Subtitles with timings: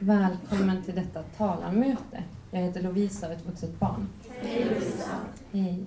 [0.00, 2.24] Välkommen till detta talarmöte.
[2.50, 4.08] Jag heter Lovisa och är ett vuxet barn.
[4.40, 5.10] Hej Lovisa.
[5.52, 5.84] Hej.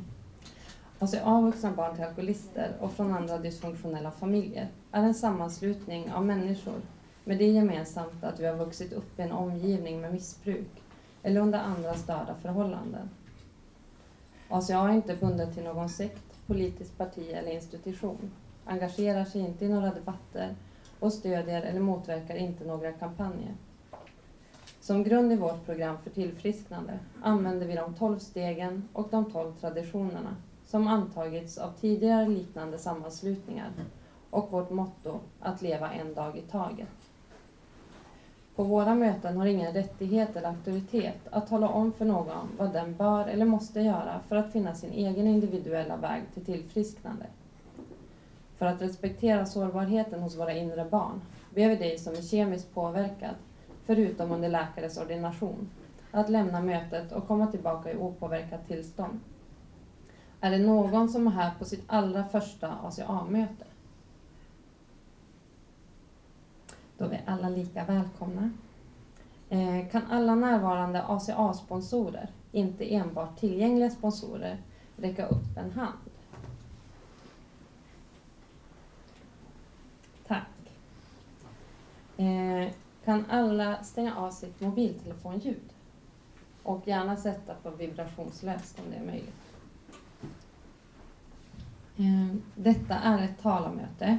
[1.00, 6.82] ACA Vuxna barn till alkoholister och från andra dysfunktionella familjer är en sammanslutning av människor
[7.24, 10.84] med det gemensamt att vi har vuxit upp i en omgivning med missbruk
[11.24, 13.10] eller under andra störda förhållanden.
[14.50, 18.32] ACA är inte bundet till någon sekt, politiskt parti eller institution,
[18.66, 20.56] engagerar sig inte i några debatter
[21.00, 23.56] och stödjer eller motverkar inte några kampanjer.
[24.82, 29.54] Som grund i vårt program för tillfrisknande använder vi de tolv stegen och de tolv
[29.60, 30.36] traditionerna
[30.66, 33.70] som antagits av tidigare liknande sammanslutningar
[34.30, 36.88] och vårt motto att leva en dag i taget.
[38.56, 42.96] På våra möten har ingen rättighet eller auktoritet att tala om för någon vad den
[42.96, 47.26] bör eller måste göra för att finna sin egen individuella väg till tillfrisknande.
[48.58, 51.22] För att respektera sårbarheten hos våra inre barn
[51.56, 53.36] ber vi dig som är kemiskt påverkad,
[53.96, 55.70] förutom under läkares ordination,
[56.12, 59.20] att lämna mötet och komma tillbaka i opåverkat tillstånd.
[60.42, 63.66] Är det någon som är här på sitt allra första ACA-möte?
[66.98, 68.52] Då är vi alla lika välkomna.
[69.50, 74.58] Eh, kan alla närvarande ACA-sponsorer, inte enbart tillgängliga sponsorer,
[74.98, 76.00] räcka upp en hand?
[80.28, 80.48] Tack.
[82.18, 82.74] Eh,
[83.06, 85.74] kan alla stänga av sitt mobiltelefonljud?
[86.64, 89.42] Och gärna sätta på vibrationslöst om det är möjligt.
[91.98, 94.18] Eh, detta är ett talarmöte.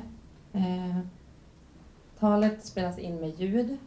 [0.52, 0.98] Eh,
[2.19, 3.78] talet spelas in med ljud.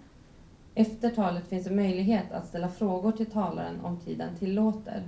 [0.75, 5.03] Efter talet finns det möjlighet att ställa frågor till talaren om tiden tillåter.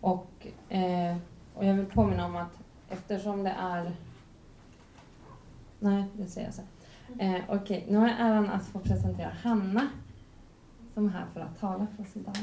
[0.00, 1.16] Och, eh,
[1.54, 3.92] och jag vill påminna om att eftersom det är...
[5.78, 6.66] Nej, det säger jag sen.
[7.16, 7.84] Eh, Okej, okay.
[7.88, 9.88] nu har jag äran att få presentera Hanna
[10.94, 12.34] som är här för att tala för oss idag.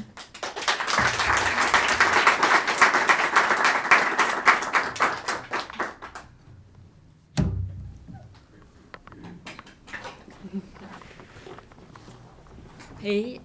[13.00, 13.40] Hej,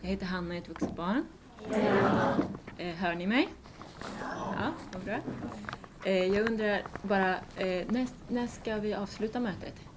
[0.00, 1.24] jag heter Hanna, jag är ett vuxet barn.
[2.78, 3.48] Eh, hör ni mig?
[4.30, 5.18] Ja, vad bra.
[6.04, 9.87] Eh, jag undrar bara, eh, när, när ska vi avsluta mötet?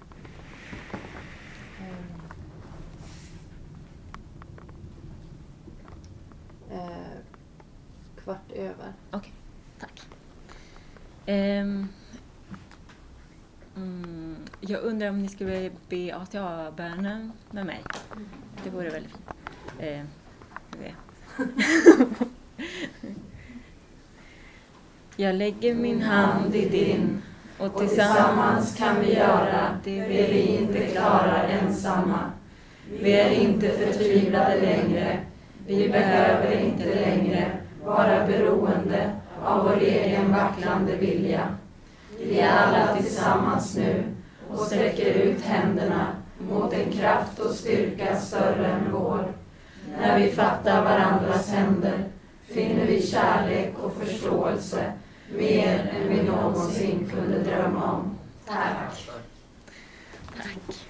[8.24, 8.92] Kvart över.
[9.10, 9.32] Okej, okay,
[9.80, 10.02] tack.
[11.26, 11.88] Um,
[13.76, 17.84] mm, jag undrar om ni skulle be ATA-bönen med mig?
[18.64, 19.30] Det vore väldigt fint.
[19.78, 20.04] Eh,
[25.16, 27.22] jag lägger min hand i din
[27.58, 32.30] och tillsammans kan vi göra det vi inte klarar ensamma.
[33.00, 35.18] Vi är inte förtvivlade längre.
[35.66, 39.10] Vi behöver inte längre vara beroende
[39.44, 41.56] av vår egen vacklande vilja.
[42.18, 44.04] Vi är alla tillsammans nu
[44.50, 46.06] och sträcker ut händerna
[46.38, 49.32] mot en kraft och styrka större än vår.
[49.98, 52.04] När vi fattar varandras händer
[52.42, 54.92] finner vi kärlek och förståelse
[55.38, 58.18] mer än vi någonsin kunde drömma om.
[58.46, 59.10] Tack.
[60.36, 60.86] Tack.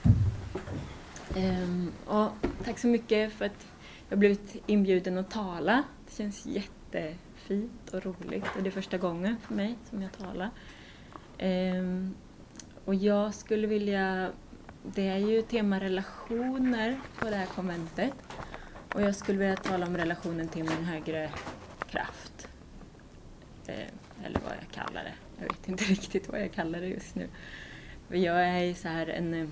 [1.36, 2.28] Um, och
[2.64, 3.66] tack så mycket för att
[4.08, 5.82] jag blivit inbjuden att tala.
[6.06, 6.46] Det känns
[6.98, 8.44] jättefint och roligt.
[8.62, 10.50] Det är första gången för mig som jag talar.
[11.38, 12.14] Ehm,
[12.84, 14.30] och jag skulle vilja
[14.82, 18.14] det är ju tema relationer på det här konventet.
[18.94, 21.30] Och jag skulle vilja tala om relationen till min högre
[21.88, 22.48] kraft.
[23.66, 25.14] Ehm, eller vad jag kallar det.
[25.38, 27.28] Jag vet inte riktigt vad jag kallar det just nu.
[28.08, 29.34] Jag är så här en...
[29.34, 29.48] Eh,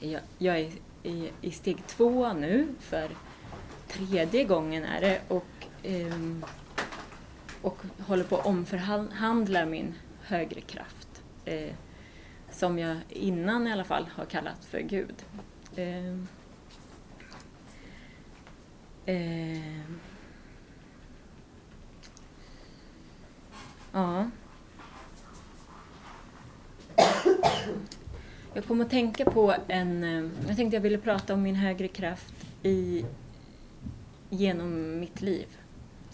[0.00, 0.70] jag, jag är
[1.02, 3.10] i, i, steg två nu, för
[3.88, 5.20] tredje gången är det.
[5.28, 6.16] Och, eh,
[7.62, 11.22] och håller på att omförhandla min högre kraft.
[11.44, 11.72] Eh,
[12.50, 15.14] som jag innan i alla fall har kallat för Gud.
[15.76, 16.14] Eh,
[19.06, 19.80] eh,
[23.92, 24.30] ja.
[28.54, 30.04] Jag kom att tänka på en...
[30.04, 33.04] Eh, jag tänkte jag ville prata om min högre kraft i,
[34.30, 35.46] genom mitt liv,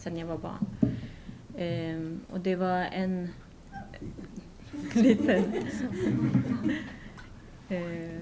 [0.08, 0.66] sedan jag var barn.
[1.54, 3.28] Eh, och det var en
[4.94, 5.44] liten...
[7.68, 8.18] eh,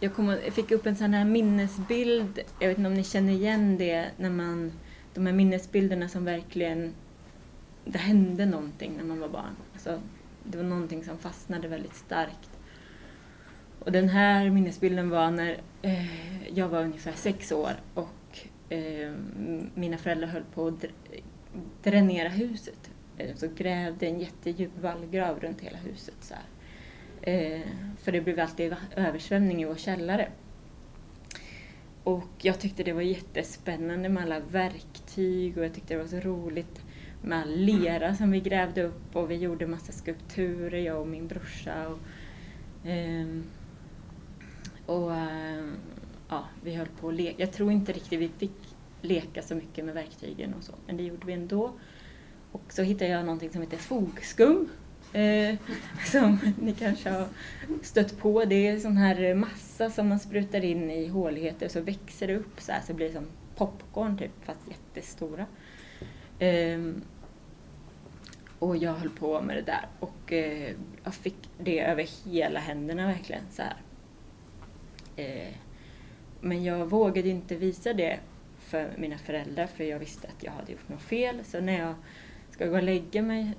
[0.00, 3.32] jag, kom, jag fick upp en sån här minnesbild, jag vet inte om ni känner
[3.32, 4.72] igen det, när man,
[5.14, 6.92] de här minnesbilderna som verkligen,
[7.84, 9.56] det hände någonting när man var barn.
[9.72, 10.00] Alltså,
[10.44, 12.50] det var någonting som fastnade väldigt starkt.
[13.78, 18.08] Och den här minnesbilden var när eh, jag var ungefär sex år och
[18.68, 19.12] eh,
[19.74, 20.84] mina föräldrar höll på att
[21.82, 22.90] dränera huset.
[23.18, 26.16] Eh, så grävde en jättedjup vallgrav runt hela huset.
[26.20, 26.34] Så
[27.22, 27.60] eh,
[27.98, 30.28] för det blev alltid översvämning i vår källare.
[32.04, 36.20] Och jag tyckte det var jättespännande med alla verktyg och jag tyckte det var så
[36.20, 36.84] roligt
[37.22, 41.26] med all lera som vi grävde upp och vi gjorde massa skulpturer, jag och min
[41.26, 41.88] brorsa.
[41.88, 41.98] Och,
[42.88, 43.26] eh,
[44.86, 45.76] och ehm,
[46.28, 47.42] ja, vi höll på att leka.
[47.42, 51.02] Jag tror inte riktigt vi fick leka så mycket med verktygen och så, men det
[51.02, 51.72] gjorde vi ändå.
[52.52, 54.68] Och så hittade jag någonting som heter fogskum.
[55.12, 55.54] Eh,
[56.06, 57.28] som ni kanske har
[57.82, 58.44] stött på.
[58.44, 62.60] Det är sån här massa som man sprutar in i håligheter så växer det upp
[62.60, 63.26] så här så det som
[63.56, 65.46] popcorn typ, fast jättestora.
[66.38, 66.80] Eh,
[68.58, 70.74] och jag höll på med det där och eh,
[71.04, 73.76] jag fick det över hela händerna verkligen så här.
[75.16, 75.54] Eh,
[76.40, 78.20] men jag vågade inte visa det
[78.58, 81.44] för mina föräldrar för jag visste att jag hade gjort något fel.
[81.44, 81.94] Så när jag
[82.50, 83.52] ska gå och lägga mig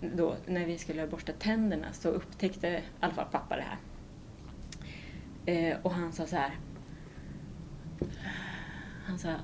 [0.00, 3.78] då, när vi skulle borsta tänderna så upptäckte i alla fall pappa det här.
[5.46, 6.54] Eh, och han sa så här.
[9.06, 9.34] Han sa,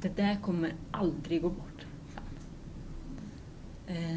[0.00, 1.86] det där kommer aldrig gå bort.
[3.86, 4.16] Eh,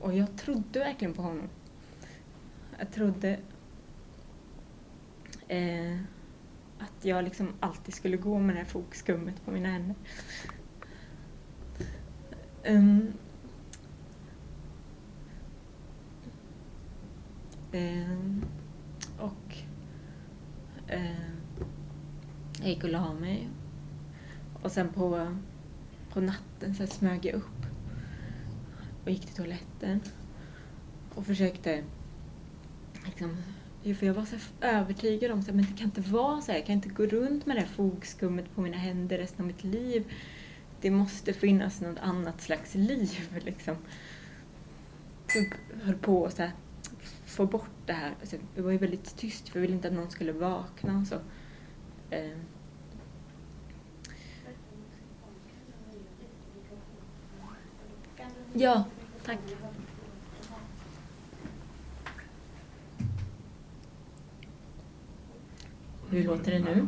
[0.00, 1.48] Och jag trodde verkligen på honom.
[2.78, 3.38] Jag trodde
[5.48, 5.98] eh,
[6.78, 9.96] att jag liksom alltid skulle gå med det här fogskummet på mina händer.
[12.66, 13.12] Um,
[17.72, 18.44] um,
[19.18, 19.56] och
[20.92, 21.30] uh,
[22.58, 23.48] jag gick och la mig.
[24.62, 25.36] Och sen på,
[26.12, 27.69] på natten så smög jag upp
[29.04, 30.00] och gick till toaletten
[31.14, 31.82] och försökte
[33.04, 33.36] liksom,
[33.98, 36.58] för jag var så övertygad om att det kan inte vara så här.
[36.58, 39.64] Jag kan inte gå runt med det här fogskummet på mina händer resten av mitt
[39.64, 40.12] liv.
[40.80, 43.40] Det måste finnas något annat slags liv.
[43.44, 43.76] Liksom.
[45.28, 46.40] Så jag höll på att
[47.26, 48.14] få bort det här.
[48.20, 51.00] Alltså, det var ju väldigt tyst för jag ville inte att någon skulle vakna.
[51.00, 51.18] och Så.
[52.10, 52.40] Ehm.
[58.54, 58.84] Ja,
[59.24, 59.38] tack.
[66.10, 66.86] Hur låter det nu?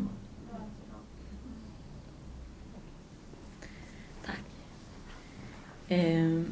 [4.25, 4.40] Tack.
[5.88, 6.43] Eh.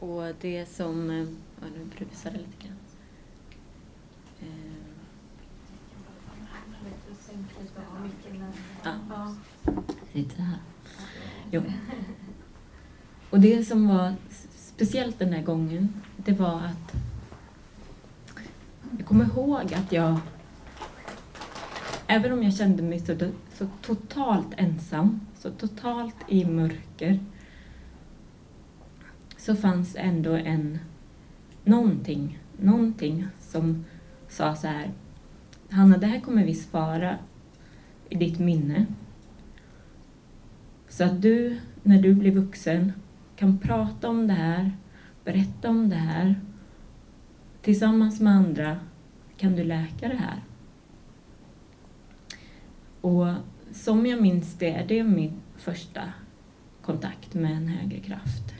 [0.00, 1.10] Och det som...
[1.10, 1.26] Eh,
[1.60, 2.78] ja, nu brusar det lite grann.
[4.40, 4.86] Eh.
[8.84, 9.34] Ja.
[10.26, 10.58] Sitter här.
[11.50, 11.62] Jo.
[13.30, 14.14] Och det som var
[14.54, 16.94] speciellt den här gången, det var att
[18.98, 20.18] jag kommer ihåg att jag,
[22.06, 23.16] även om jag kände mig så,
[23.54, 27.20] så totalt ensam, så totalt i mörker,
[29.36, 30.78] så fanns ändå en
[31.64, 33.84] någonting, någonting som
[34.28, 34.90] sa så här,
[35.70, 37.18] Hanna, det här kommer vi spara
[38.08, 38.86] i ditt minne.
[40.96, 42.92] Så att du, när du blir vuxen,
[43.36, 44.72] kan prata om det här,
[45.24, 46.40] berätta om det här.
[47.62, 48.78] Tillsammans med andra
[49.36, 50.42] kan du läka det här.
[53.00, 53.26] Och
[53.72, 56.02] som jag minns det, det är min första
[56.82, 58.54] kontakt med en högre kraft.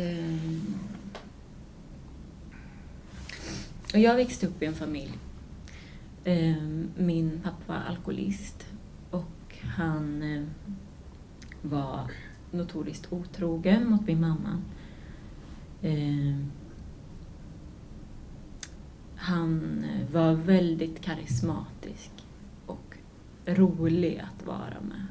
[0.00, 0.74] Ehm,
[3.92, 5.18] och jag växte upp i en familj.
[6.24, 8.66] Ehm, min pappa var alkoholist
[9.10, 10.44] och han eh,
[11.62, 12.10] var
[12.50, 14.62] notoriskt otrogen mot min mamma.
[15.82, 16.50] Ehm,
[19.16, 22.10] han var väldigt karismatisk
[22.66, 22.96] och
[23.46, 25.06] rolig att vara med.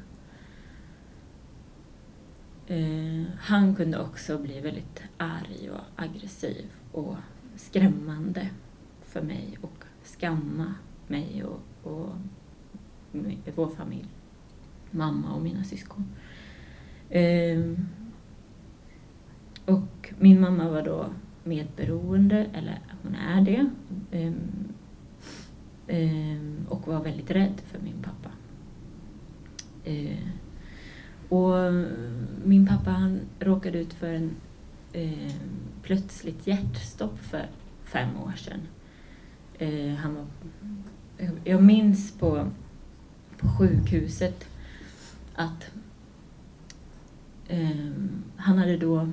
[2.70, 7.16] Eh, han kunde också bli väldigt arg och aggressiv och
[7.56, 8.48] skrämmande
[9.02, 10.74] för mig och skamma
[11.06, 11.60] mig och,
[11.92, 12.10] och
[13.54, 14.08] vår familj.
[14.90, 16.04] Mamma och mina syskon.
[17.08, 17.72] Eh,
[19.64, 21.06] och min mamma var då
[21.44, 23.70] medberoende, eller hon är det.
[25.88, 28.30] Um, och var väldigt rädd för min pappa.
[29.90, 30.28] Uh,
[31.30, 31.72] och
[32.44, 34.36] min pappa han råkade ut för en
[34.92, 35.32] eh,
[35.82, 37.46] plötsligt hjärtstopp för
[37.84, 38.60] fem år sedan.
[39.58, 40.26] Eh, han var,
[41.44, 42.46] jag minns på,
[43.38, 44.46] på sjukhuset
[45.34, 45.70] att
[47.48, 47.90] eh,
[48.36, 49.08] han hade då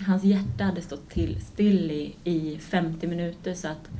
[0.00, 3.90] hans hjärta hade stått till, still i, i 50 minuter så att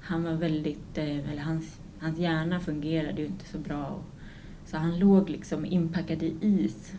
[0.00, 3.86] han var väldigt, eh, eller hans, hans hjärna fungerade ju inte så bra.
[3.86, 4.04] Och,
[4.66, 6.92] så han låg liksom inpackad i is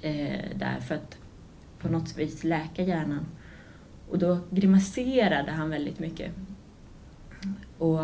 [0.00, 1.18] eh, där för att
[1.78, 3.26] på något vis läka hjärnan.
[4.10, 6.32] Och då grimaserade han väldigt mycket.
[7.78, 8.00] Och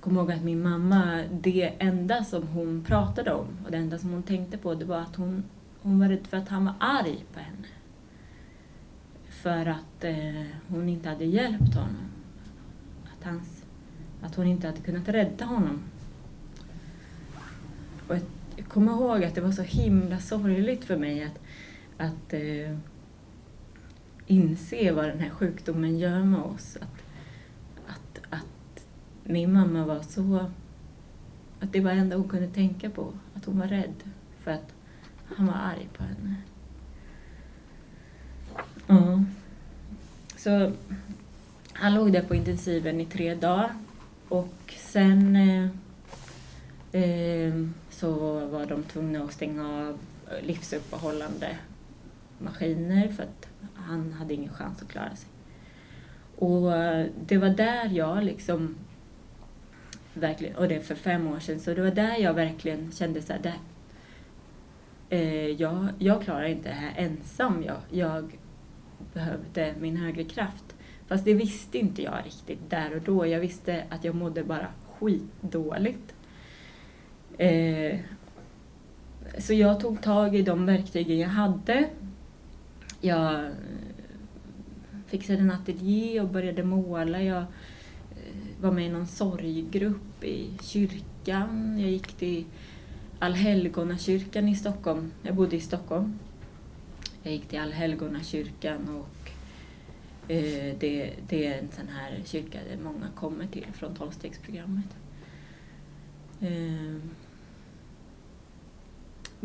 [0.00, 4.10] kom ihåg att min mamma, det enda som hon pratade om och det enda som
[4.10, 5.44] hon tänkte på det var att hon,
[5.82, 7.68] hon var rädd för att han var arg på henne
[9.44, 12.10] för att eh, hon inte hade hjälpt honom.
[13.04, 13.64] Att, hans,
[14.22, 15.80] att hon inte hade kunnat rädda honom.
[18.56, 21.40] Jag kommer ihåg att det var så himla sorgligt för mig att,
[21.96, 22.76] att eh,
[24.26, 26.76] inse vad den här sjukdomen gör med oss.
[26.76, 27.02] Att,
[27.86, 28.86] att, att
[29.24, 30.50] min mamma var så...
[31.60, 33.12] Att det var det enda hon kunde tänka på.
[33.34, 34.02] Att hon var rädd
[34.40, 34.74] för att
[35.36, 36.34] han var arg på henne.
[38.86, 39.24] Ja.
[40.36, 40.72] Så
[41.72, 43.74] han låg där på intensiven i tre dagar
[44.28, 45.68] och sen eh,
[47.02, 47.54] eh,
[47.94, 48.10] så
[48.46, 49.98] var de tvungna att stänga av
[50.42, 51.58] livsuppehållande
[52.38, 55.28] maskiner för att han hade ingen chans att klara sig.
[56.36, 58.76] Och eh, det var där jag liksom
[60.14, 63.22] verkligen, och det är för fem år sedan, så det var där jag verkligen kände
[63.22, 63.54] så här, det,
[65.16, 67.62] eh, jag, jag klarar inte det här ensam.
[67.62, 68.38] Jag, jag
[69.12, 70.64] behövde min högre kraft.
[71.06, 73.26] Fast det visste inte jag riktigt där och då.
[73.26, 74.66] Jag visste att jag mådde bara
[74.98, 76.13] skitdåligt.
[77.38, 77.98] Eh,
[79.38, 81.88] så jag tog tag i de verktygen jag hade.
[83.00, 83.50] Jag eh,
[85.06, 87.22] fixade en ateljé och började måla.
[87.22, 87.46] Jag eh,
[88.60, 91.80] var med i någon sorggrupp i kyrkan.
[91.80, 92.44] Jag gick till
[93.18, 95.12] Allhelgonakyrkan i Stockholm.
[95.22, 96.18] Jag bodde i Stockholm.
[97.22, 99.30] Jag gick till Allhelgonakyrkan och
[100.30, 104.96] eh, det, det är en sån här kyrka där många kommer till från tolvstegsprogrammet.
[106.40, 106.96] Eh,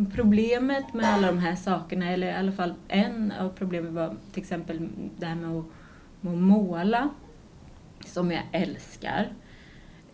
[0.06, 4.41] problemet med alla de här sakerna, eller i alla fall en av problemen var till
[4.41, 5.65] exempel det här med att,
[6.22, 7.10] med att måla,
[8.06, 9.34] som jag älskar.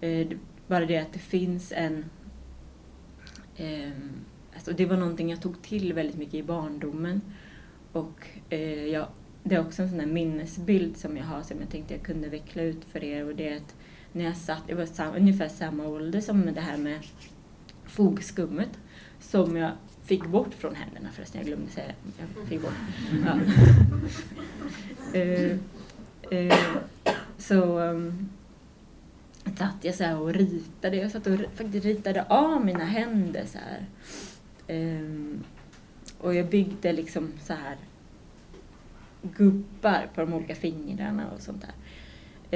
[0.01, 0.27] Eh,
[0.67, 2.05] bara det att det finns en
[3.55, 3.91] eh,
[4.55, 7.21] alltså det var någonting jag tog till väldigt mycket i barndomen.
[7.91, 9.07] Och eh, jag,
[9.43, 12.29] det är också en sån där minnesbild som jag har som jag tänkte jag kunde
[12.29, 13.25] veckla ut för er.
[13.25, 13.75] Och det är att
[14.11, 16.99] när jag satt, jag var sam, ungefär samma ålder som det här med
[17.85, 18.69] fogskummet
[19.29, 19.71] som jag
[20.03, 21.93] fick bort från händerna förresten, jag glömde säga
[22.37, 22.73] Jag fick bort.
[23.25, 23.39] Ja.
[25.21, 25.57] uh,
[26.39, 26.53] uh,
[27.37, 28.29] så um,
[29.57, 30.97] satt jag så här och ritade.
[30.97, 33.85] Jag satt och faktiskt ritade av mina händer så här.
[34.67, 35.43] Um,
[36.17, 37.77] och jag byggde liksom så här
[39.21, 41.73] gubbar på de olika fingrarna och sånt där.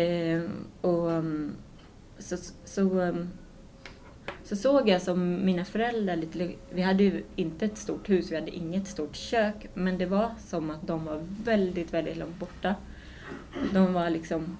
[0.03, 0.43] Eh,
[0.81, 1.51] och um,
[2.17, 3.29] så, så, um,
[4.49, 8.35] så såg jag som mina föräldrar lite, vi hade ju inte ett stort hus, vi
[8.35, 12.75] hade inget stort kök, men det var som att de var väldigt, väldigt långt borta.
[13.73, 14.57] De var liksom,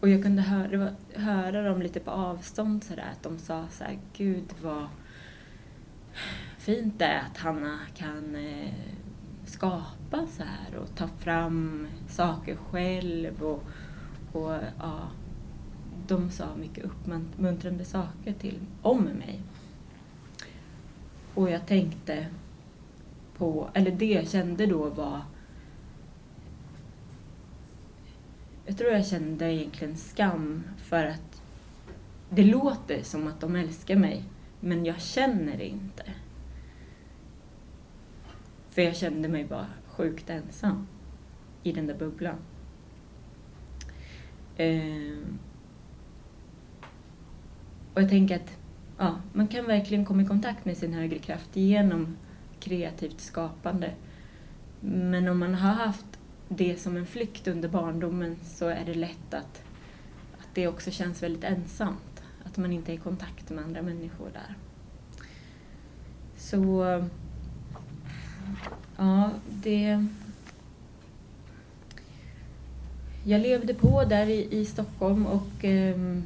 [0.00, 3.98] och jag kunde höra, höra dem lite på avstånd sådär, att de sa så här,
[4.16, 4.86] gud vad
[6.58, 8.72] fint det är att Hanna kan eh,
[9.46, 13.62] skapa så här och ta fram saker själv och,
[14.32, 15.08] och ja,
[16.08, 19.40] de sa mycket uppmuntrande saker till, om mig.
[21.34, 22.26] Och jag tänkte
[23.36, 25.20] på, eller det jag kände då var
[28.66, 31.42] jag tror jag kände egentligen skam för att
[32.30, 34.24] det låter som att de älskar mig,
[34.60, 36.02] men jag känner det inte.
[38.68, 40.86] För jag kände mig bara sjukt ensam
[41.62, 42.36] i den där bubblan.
[44.56, 45.18] Eh,
[47.96, 48.56] och jag tänker att
[48.98, 52.16] ja, man kan verkligen komma i kontakt med sin högre kraft genom
[52.60, 53.90] kreativt skapande.
[54.80, 56.06] Men om man har haft
[56.48, 59.62] det som en flykt under barndomen så är det lätt att,
[60.38, 62.22] att det också känns väldigt ensamt.
[62.44, 64.54] Att man inte är i kontakt med andra människor där.
[66.36, 66.84] Så
[68.96, 70.06] Ja, det...
[73.24, 76.22] jag levde på där i, i Stockholm och um,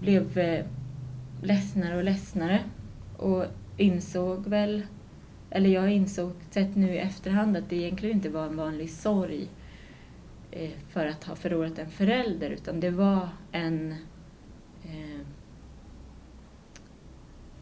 [0.00, 0.66] blev eh,
[1.42, 2.60] ledsnare och ledsnare.
[3.16, 3.44] Och
[3.76, 4.82] insåg väl,
[5.50, 9.48] eller jag insåg sett nu i efterhand att det egentligen inte var en vanlig sorg
[10.50, 13.92] eh, för att ha förlorat en förälder utan det var en
[14.84, 15.20] eh,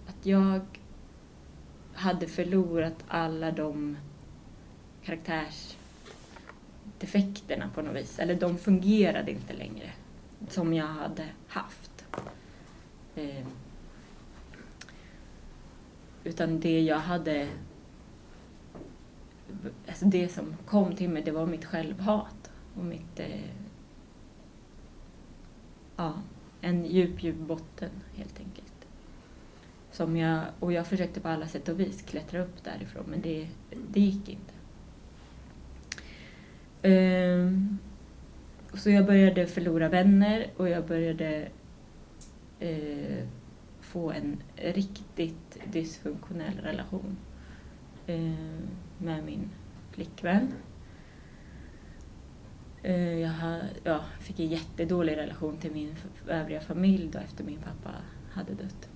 [0.06, 0.60] att jag
[1.94, 3.96] hade förlorat alla de
[5.04, 8.18] karaktärsdefekterna på något vis.
[8.18, 9.92] Eller de fungerade inte längre
[10.48, 11.93] som jag hade haft.
[13.16, 13.46] Eh,
[16.24, 17.48] utan det jag hade...
[19.88, 23.20] Alltså det som kom till mig, det var mitt självhat och mitt...
[23.20, 23.50] Eh,
[25.96, 26.14] ja,
[26.60, 28.86] en djup, djup botten helt enkelt.
[29.90, 33.48] Som jag, och jag försökte på alla sätt och vis klättra upp därifrån men det,
[33.88, 34.54] det gick inte.
[36.88, 37.50] Eh,
[38.74, 41.48] så jag började förlora vänner och jag började
[42.64, 43.26] eh,
[43.80, 47.16] få en riktigt dysfunktionell relation
[48.06, 48.20] eh,
[48.98, 49.50] med min
[49.90, 50.52] flickvän.
[52.82, 55.94] Eh, jag ha, ja, fick en jättedålig relation till min
[56.28, 57.90] övriga familj då efter min pappa
[58.30, 58.88] hade dött.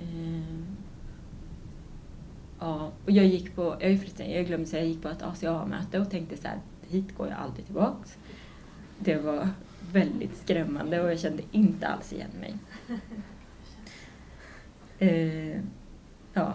[0.00, 0.60] Eh,
[2.58, 6.00] ja, och jag gick på, jag, förresten, jag glömde säga, jag gick på ett ACA-möte
[6.00, 8.18] och tänkte så här, hit går jag aldrig tillbaks.
[8.98, 9.48] Det var
[9.92, 12.54] väldigt skrämmande och jag kände inte alls igen mig.
[15.02, 15.60] Eh,
[16.32, 16.52] ja.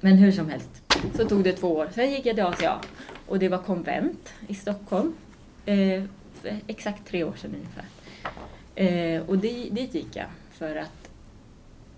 [0.00, 0.82] Men hur som helst
[1.14, 1.88] så tog det två år.
[1.94, 2.80] Sen gick jag till ACA
[3.26, 5.14] och det var konvent i Stockholm.
[5.66, 6.04] Eh,
[6.66, 7.84] exakt tre år sedan ungefär.
[8.74, 11.10] Eh, och dit, dit gick jag för att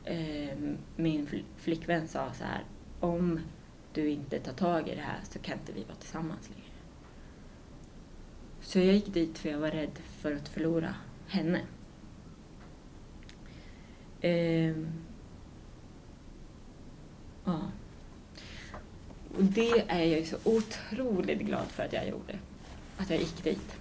[0.04, 0.58] eh,
[0.96, 2.64] min flickvän sa så här,
[3.00, 3.40] om
[3.92, 6.61] du inte tar tag i det här så kan inte vi vara tillsammans längre.
[8.62, 10.94] Så jag gick dit för jag var rädd för att förlora
[11.26, 11.60] henne.
[14.20, 14.76] Eh,
[17.44, 17.60] ja.
[19.36, 22.38] Och det är jag ju så otroligt glad för att jag gjorde.
[22.96, 23.76] Att jag gick dit.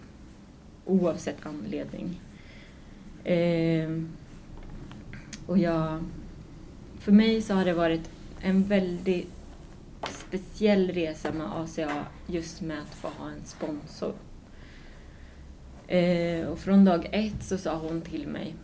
[0.86, 2.22] Oavsett anledning.
[3.24, 4.02] Eh,
[5.46, 6.04] och jag...
[7.00, 8.10] För mig så har det varit
[8.42, 9.32] en väldigt
[10.10, 14.14] speciell resa med ACA just med att få ha en sponsor.
[15.92, 18.56] Eh, och från dag ett så sa hon till mig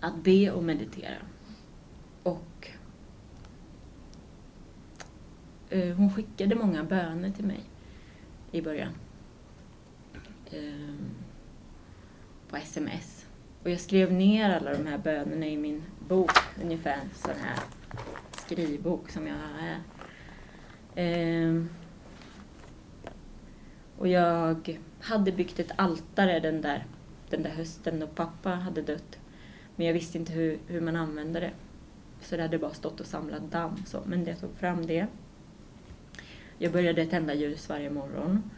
[0.00, 1.16] att be och meditera.
[2.22, 2.68] Och
[5.70, 7.60] eh, hon skickade många böner till mig
[8.52, 8.92] i början.
[10.50, 10.94] Eh,
[12.48, 13.26] på sms.
[13.62, 17.58] Och jag skrev ner alla de här bönerna i min bok, ungefär en sån här
[18.46, 19.80] skrivbok som jag har här.
[20.94, 21.68] Ehm,
[23.98, 26.86] och jag hade byggt ett altare den där,
[27.30, 29.18] den där hösten då pappa hade dött.
[29.76, 31.50] Men jag visste inte hur, hur man använde det.
[32.20, 33.76] Så det hade bara stått och samlat damm.
[33.86, 34.00] Så.
[34.06, 35.06] Men jag tog fram det.
[36.58, 38.50] Jag började tända ljus varje morgon.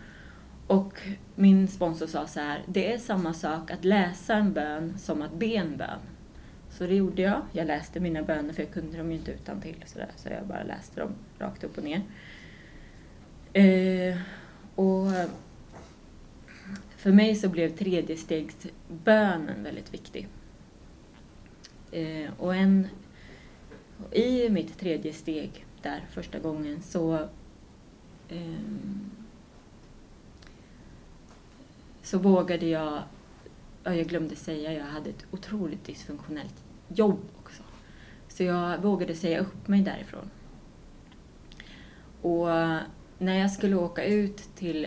[0.67, 1.01] Och
[1.35, 5.35] min sponsor sa så här, det är samma sak att läsa en bön som att
[5.35, 5.99] be en bön.
[6.71, 7.43] Så det gjorde jag.
[7.53, 10.29] Jag läste mina böner för jag kunde dem ju inte utan till så, där, så
[10.29, 12.03] jag bara läste dem rakt upp och ner.
[13.53, 14.19] Eh,
[14.79, 15.07] och
[16.97, 20.29] för mig så blev tredje stegsbönen väldigt viktig.
[21.93, 22.89] Eh, och en,
[24.13, 27.15] i mitt tredje steg där första gången så
[28.29, 28.63] eh,
[32.03, 33.03] så vågade jag,
[33.85, 37.63] jag glömde säga, jag hade ett otroligt dysfunktionellt jobb också.
[38.29, 40.31] Så jag vågade säga upp mig därifrån.
[42.23, 42.49] Och
[43.19, 44.87] när jag skulle åka ut till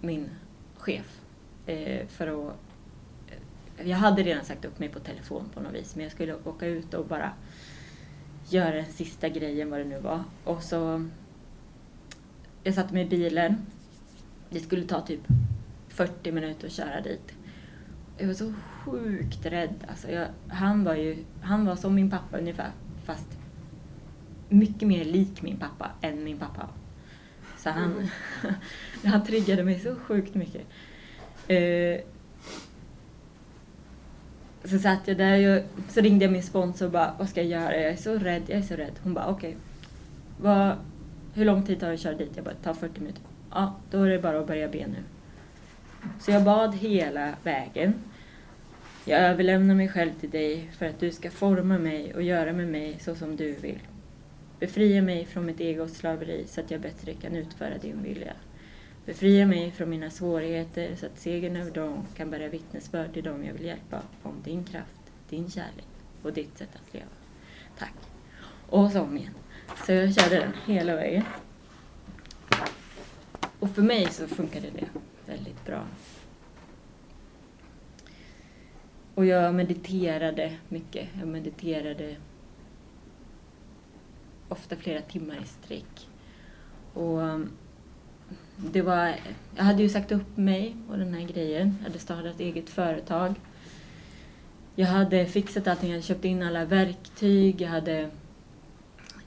[0.00, 0.30] min
[0.76, 1.20] chef
[1.66, 2.54] eh, för att...
[3.78, 6.34] Eh, jag hade redan sagt upp mig på telefon på något vis, men jag skulle
[6.34, 7.32] åka ut och bara
[8.48, 10.24] göra den sista grejen, vad det nu var.
[10.44, 11.08] Och så...
[12.62, 13.56] Jag satte mig i bilen.
[14.50, 15.20] Det skulle ta typ
[15.88, 17.32] 40 minuter att köra dit.
[18.18, 18.52] Jag var så
[18.84, 19.74] sjukt rädd.
[19.88, 22.70] Alltså jag, han, var ju, han var som min pappa ungefär,
[23.04, 23.38] fast
[24.48, 26.68] mycket mer lik min pappa än min pappa.
[27.66, 28.54] Så han, mm.
[29.04, 30.62] han triggade mig så sjukt mycket.
[31.48, 32.00] Eh,
[34.64, 37.62] så satt jag där, och så ringde jag min sponsor och bara, vad ska jag
[37.62, 37.76] göra?
[37.76, 38.92] Jag är så rädd, jag är så rädd.
[39.02, 39.56] Hon bara, okej.
[40.40, 40.72] Okay.
[41.34, 42.32] Hur lång tid tar det att köra dit?
[42.34, 43.22] Jag bara, ta 40 minuter.
[43.50, 45.02] Ja, då är det bara att börja be nu.
[46.20, 47.94] Så jag bad hela vägen.
[49.04, 52.68] Jag överlämnar mig själv till dig för att du ska forma mig och göra med
[52.68, 53.78] mig så som du vill.
[54.58, 58.32] Befria mig från mitt egos slaveri så att jag bättre kan utföra din vilja.
[59.06, 63.44] Befria mig från mina svårigheter så att segern över dem kan bära vittnesbörd till dem
[63.44, 65.86] jag vill hjälpa om din kraft, din kärlek
[66.22, 67.06] och ditt sätt att leva.
[67.78, 67.94] Tack.
[68.68, 69.34] Och så om igen.
[69.86, 71.24] Så jag körde den hela vägen.
[73.58, 74.86] Och för mig så funkade det
[75.26, 75.84] väldigt bra.
[79.14, 81.08] Och jag mediterade mycket.
[81.18, 82.16] Jag mediterade
[84.48, 86.08] ofta flera timmar i sträck.
[86.94, 87.50] Och um,
[88.56, 89.14] det var,
[89.56, 91.76] jag hade ju sagt upp mig och den här grejen.
[91.78, 93.34] Jag hade startat eget företag.
[94.74, 98.10] Jag hade fixat allting, jag hade köpt in alla verktyg, jag hade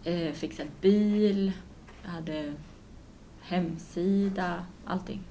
[0.03, 1.51] eh, fixat bil,
[2.03, 2.53] jag hade
[3.41, 5.21] hemsida, allting.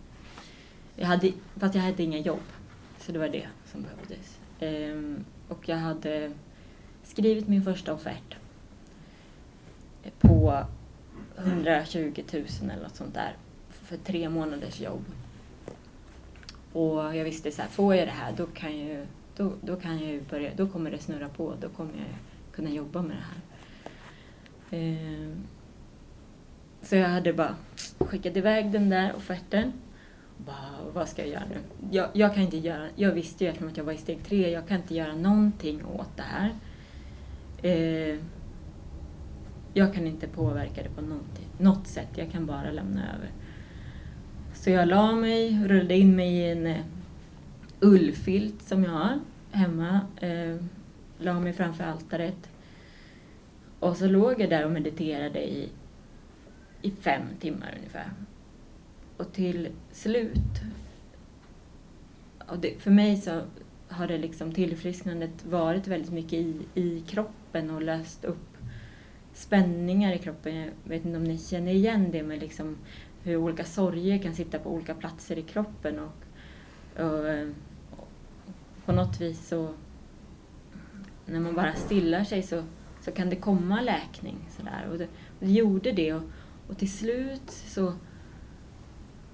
[0.97, 2.43] Jag hade, fast jag hade inga jobb,
[3.01, 4.39] så det var det som behövdes.
[4.61, 6.33] Eh, och jag hade
[7.03, 8.37] skrivit min första offert
[10.19, 10.65] på
[11.37, 13.37] 120 000 eller något sånt där
[13.69, 15.05] för tre månaders jobb.
[16.73, 20.09] Och jag visste så här, får jag det här då kan jag då, då kan
[20.09, 22.19] jag börja, då kommer det snurra på, då kommer jag
[22.53, 23.43] kunna jobba med det här.
[24.79, 25.37] Eh,
[26.83, 27.57] så jag hade bara
[27.99, 29.73] skickat iväg den där offerten.
[30.37, 31.59] Bara, vad ska jag göra nu?
[31.91, 34.51] Jag, jag, kan inte göra, jag visste ju eftersom att jag var i steg tre,
[34.51, 36.55] jag kan inte göra någonting åt det här.
[37.63, 38.19] Eh,
[39.79, 41.23] jag kan inte påverka det på
[41.59, 43.31] något sätt, jag kan bara lämna över.
[44.55, 46.85] Så jag la mig, rullade in mig i en eh,
[47.81, 50.57] ullfilt som jag har hemma, Eh,
[51.19, 52.51] la mig framför altaret.
[53.81, 55.69] Och så låg jag där och mediterade i,
[56.83, 58.11] i fem timmar ungefär.
[59.17, 60.61] Och till slut,
[62.47, 63.43] och det, för mig så
[63.89, 68.58] har det liksom tillfrisknandet varit väldigt mycket i, i kroppen och löst upp
[69.39, 70.57] spänningar i kroppen.
[70.57, 72.77] Jag vet inte om ni känner igen det med liksom
[73.23, 77.25] hur olika sorger kan sitta på olika platser i kroppen och, och,
[77.91, 78.09] och
[78.85, 79.75] på något vis så
[81.27, 82.63] när man bara stillar sig så,
[83.01, 84.37] så kan det komma läkning.
[84.57, 84.89] Sådär.
[84.91, 86.23] Och, det, och det gjorde det och,
[86.69, 87.93] och till slut så,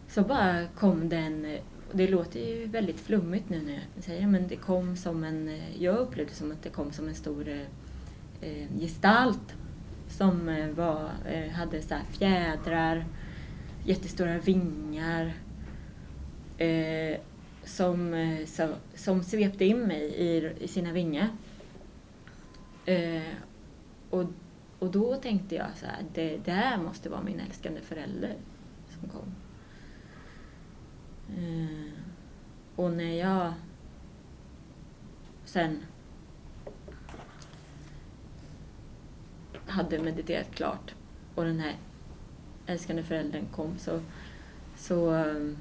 [0.09, 1.59] så bara kom den
[1.93, 5.61] det låter ju väldigt flummigt nu när jag säger det, men det kom som en,
[5.79, 7.49] jag upplevde det som att det kom som en stor
[8.41, 9.55] eh, gestalt
[10.17, 13.05] som eh, var, eh, hade så fjädrar,
[13.85, 15.33] jättestora vingar
[16.59, 17.21] eh,
[17.65, 18.15] som,
[18.95, 21.29] som svepte in mig i, i sina vingar.
[24.11, 24.25] Och,
[24.79, 28.35] och då tänkte jag så här, det där måste vara min älskande förälder
[28.89, 29.35] som kom.
[32.77, 33.53] Och när jag
[35.45, 35.83] sen
[39.67, 40.95] hade mediterat klart
[41.35, 41.77] och den här
[42.67, 44.01] älskande föräldern kom så,
[44.77, 45.57] så, ehm,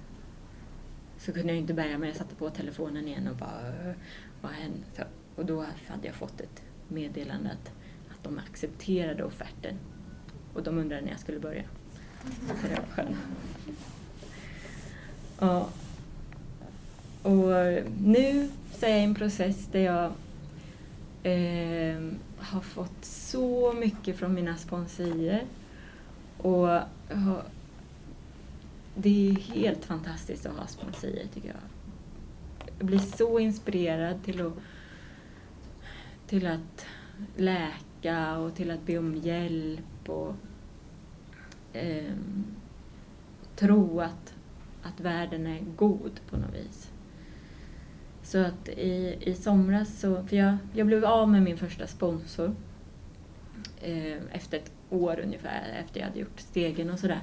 [1.17, 2.09] så kunde jag inte bärga mig.
[2.09, 3.93] Jag satte på telefonen igen och bara,
[4.41, 5.07] vad hände?
[5.35, 7.71] Och då hade jag fått ett meddelande att,
[8.11, 9.75] att de accepterade offerten.
[10.53, 11.63] Och de undrade när jag skulle börja.
[12.23, 13.17] Så det var skönt.
[15.39, 15.69] Ja.
[17.23, 20.05] och nu så är jag i en process där jag
[21.23, 22.11] eh,
[22.43, 25.43] har fått så mycket från mina sponsorer.
[26.37, 26.79] Och
[28.95, 31.57] det är helt fantastiskt att ha sponsorer tycker jag.
[32.77, 34.53] Jag blir så inspirerad till att,
[36.27, 36.85] till att
[37.35, 40.35] läka och till att be om hjälp och
[41.73, 42.13] eh,
[43.55, 44.33] tro att,
[44.83, 46.92] att världen är god på något vis.
[48.23, 52.55] Så att i, i somras så, för jag, jag blev av med min första sponsor
[53.81, 57.21] eh, efter ett år ungefär, efter jag hade gjort stegen och sådär.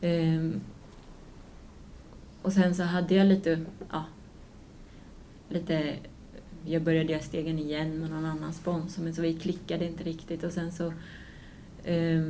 [0.00, 0.50] Eh,
[2.42, 4.04] och sen så hade jag lite, ja,
[5.48, 5.96] lite,
[6.64, 10.44] jag började göra stegen igen med någon annan sponsor men så vi klickade inte riktigt
[10.44, 10.86] och sen så
[11.84, 12.22] eh,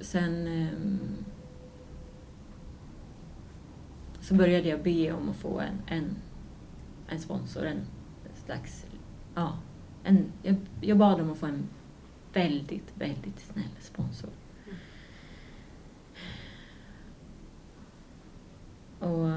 [0.00, 0.98] sen ehm,
[4.28, 6.16] så började jag be om att få en, en,
[7.08, 7.80] en sponsor, en
[8.44, 8.86] slags,
[9.34, 9.58] ja,
[10.04, 11.68] en, jag, jag bad om att få en
[12.32, 14.30] väldigt, väldigt snäll sponsor.
[18.98, 19.28] Och,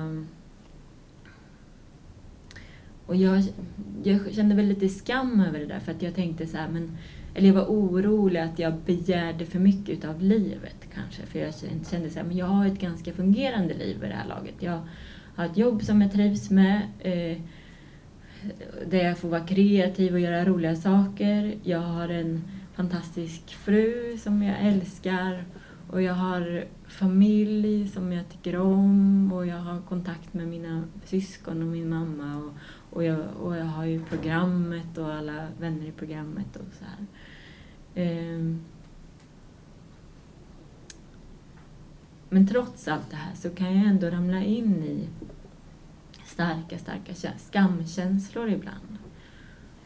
[3.05, 3.43] och jag,
[4.03, 6.97] jag kände väl lite skam över det där för att jag tänkte så här, men
[7.35, 11.25] eller jag var orolig att jag begärde för mycket av livet kanske.
[11.25, 11.53] För jag
[11.89, 14.55] kände så här, men jag har ett ganska fungerande liv vid det här laget.
[14.59, 14.81] Jag
[15.35, 16.81] har ett jobb som jag trivs med.
[16.99, 17.37] Eh,
[18.87, 21.55] där jag får vara kreativ och göra roliga saker.
[21.63, 22.43] Jag har en
[22.75, 25.45] fantastisk fru som jag älskar
[25.89, 31.61] och jag har familj som jag tycker om och jag har kontakt med mina syskon
[31.61, 32.53] och min mamma och,
[32.95, 37.05] och, jag, och jag har ju programmet och alla vänner i programmet och så här.
[37.95, 38.61] Ehm.
[42.29, 45.07] Men trots allt det här så kan jag ändå ramla in i
[46.25, 48.97] starka, starka skamkänslor ibland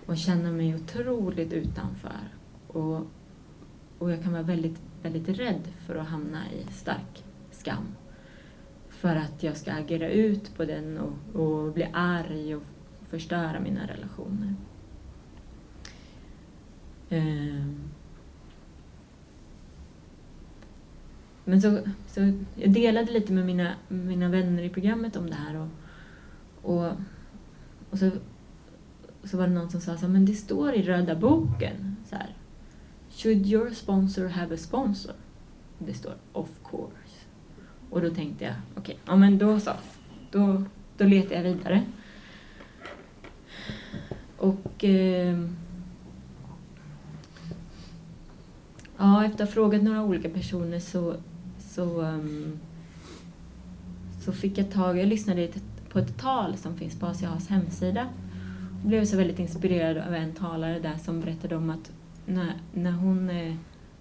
[0.05, 2.29] och känna mig otroligt utanför.
[2.67, 3.07] Och,
[3.99, 7.87] och jag kan vara väldigt, väldigt rädd för att hamna i stark skam.
[8.89, 12.63] För att jag ska agera ut på den och, och bli arg och
[13.09, 14.55] förstöra mina relationer.
[17.09, 17.94] Um,
[21.45, 25.55] Men så, så jag delade lite med mina, mina vänner i programmet om det här
[25.55, 25.67] och,
[26.61, 26.91] och,
[27.89, 28.11] och så,
[29.23, 32.15] så var det någon som sa så här, men det står i röda boken så
[32.15, 32.35] här.
[33.09, 35.13] Should your sponsor have a sponsor?
[35.77, 37.25] Det står of course.
[37.89, 39.71] Och då tänkte jag, okej, okay, ja men då så.
[40.31, 40.63] Då,
[40.97, 41.83] då letar jag vidare.
[44.37, 45.39] Och eh,
[48.97, 51.15] ja, efter att ha frågat några olika personer så
[51.75, 52.59] så, um,
[54.19, 55.49] så fick jag tag, jag lyssnade
[55.89, 58.07] på ett tal som finns på ACAs hemsida
[58.81, 61.91] Jag blev så väldigt inspirerad av en talare där som berättade om att
[62.25, 63.55] när, när hon eh,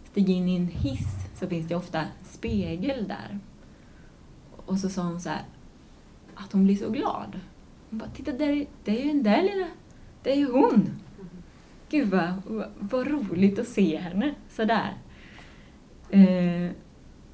[0.04, 3.38] stiger in i en hiss så finns det ofta spegel där.
[4.66, 5.42] Och så sa hon så här,
[6.34, 7.40] att hon blir så glad.
[7.90, 9.68] Hon bara, titta där, det är ju den där lilla,
[10.22, 10.90] det är ju hon.
[11.90, 12.32] Gud vad,
[12.78, 14.92] vad roligt att se henne sådär.
[16.10, 16.70] Eh,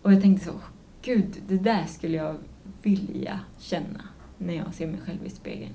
[0.02, 0.54] och jag tänkte så,
[1.02, 2.36] gud, det där skulle jag
[2.82, 4.04] vilja känna
[4.38, 5.74] när jag ser mig själv i spegeln.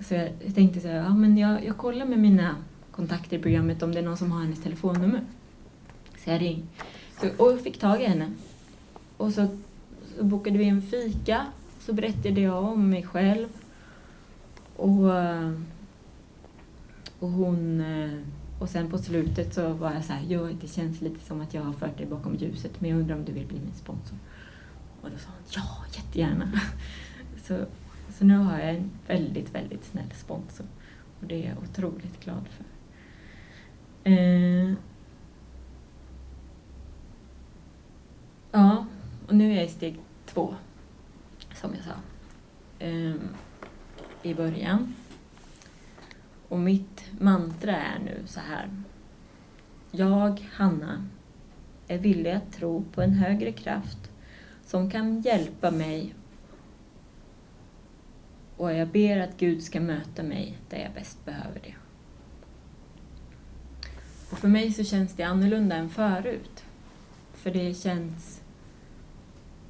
[0.00, 2.56] Så jag tänkte så här, ja men jag, jag kollar med mina
[2.90, 5.20] kontakter i programmet om det är någon som har hennes telefonnummer.
[6.24, 6.66] Så jag ringde.
[7.36, 8.32] och jag fick tag i henne.
[9.16, 9.46] Och så,
[10.16, 11.46] så bokade vi en fika.
[11.80, 13.48] Så berättade jag om mig själv.
[14.76, 15.52] Och, eh,
[17.18, 18.20] och hon eh,
[18.62, 21.54] och sen på slutet så var jag så här, jo, det känns lite som att
[21.54, 24.18] jag har fört dig bakom ljuset men jag undrar om du vill bli min sponsor?
[25.00, 26.52] Och då sa hon, ja, jättegärna.
[27.44, 27.66] Så,
[28.18, 30.66] så nu har jag en väldigt, väldigt snäll sponsor
[31.20, 32.64] och det är jag otroligt glad för.
[34.10, 34.72] Eh,
[38.52, 38.86] ja,
[39.28, 40.54] och nu är jag i steg två,
[41.54, 41.94] som jag sa
[42.78, 43.14] eh,
[44.22, 44.94] i början.
[46.52, 48.68] Och mitt mantra är nu så här.
[49.90, 51.08] Jag, Hanna,
[51.88, 54.10] är villig att tro på en högre kraft
[54.64, 56.14] som kan hjälpa mig
[58.56, 61.74] och jag ber att Gud ska möta mig där jag bäst behöver det.
[64.30, 66.64] Och för mig så känns det annorlunda än förut.
[67.32, 68.42] För det känns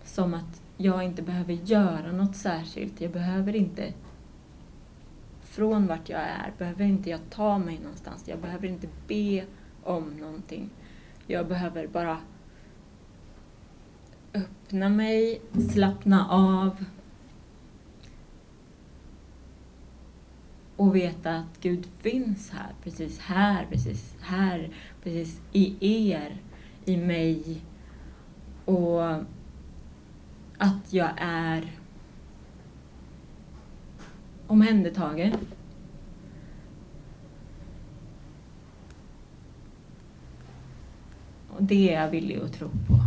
[0.04, 3.00] som att jag inte behöver göra något särskilt.
[3.00, 3.92] Jag behöver inte
[5.52, 8.24] från vart jag är behöver inte jag ta mig någonstans.
[8.28, 9.44] Jag behöver inte be
[9.82, 10.70] om någonting.
[11.26, 12.18] Jag behöver bara
[14.34, 15.40] öppna mig,
[15.72, 16.84] slappna av
[20.76, 24.70] och veta att Gud finns här, precis här, precis här,
[25.02, 25.76] precis i
[26.12, 26.42] er,
[26.84, 27.60] i mig.
[28.64, 29.12] Och
[30.58, 31.81] att jag är
[34.52, 35.32] omhändertagen.
[41.56, 43.02] Och det är jag villig att tro på.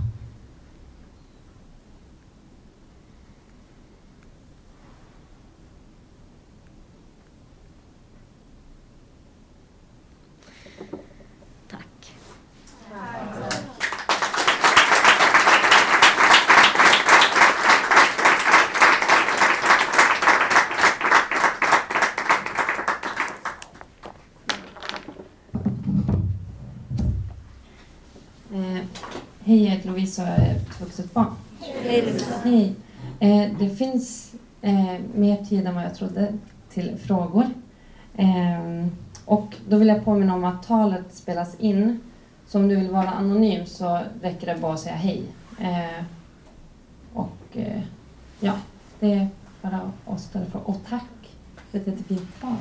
[29.47, 29.67] Hej,
[30.17, 31.35] Lovisa och jag ett vuxet barn.
[31.59, 32.13] Hej.
[32.43, 32.75] Hej.
[33.19, 36.33] Eh, det finns eh, mer tid än vad jag trodde
[36.69, 37.45] till frågor.
[38.15, 38.87] Eh,
[39.25, 41.99] och då vill jag påminna om att talet spelas in.
[42.47, 45.23] Så om du vill vara anonym så räcker det bara att säga hej.
[45.59, 46.03] Eh,
[47.13, 47.81] och eh,
[48.39, 48.53] ja,
[48.99, 49.27] det är
[49.61, 50.69] bara att ställa frågor.
[50.69, 51.29] Och tack
[51.71, 52.55] för ett jättefint tal.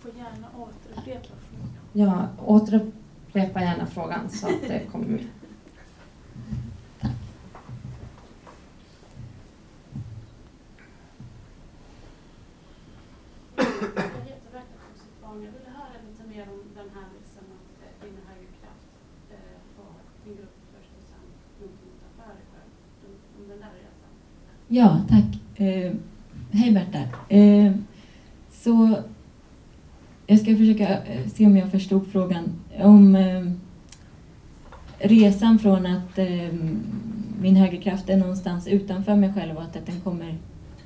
[0.00, 1.70] Får gärna återupprepa frågan.
[1.92, 5.24] Ja, återupprepa Upprepa gärna frågan så att det kommer med.
[24.74, 25.60] Ja, tack.
[25.60, 25.92] Eh,
[26.50, 26.98] hej Berta.
[27.28, 27.72] Eh,
[28.50, 28.96] så
[30.26, 32.44] jag ska försöka eh, se om jag förstod frågan.
[32.78, 33.50] Om eh,
[34.98, 36.48] resan från att eh,
[37.40, 40.38] min högerkraft är någonstans utanför mig själv och att den kommer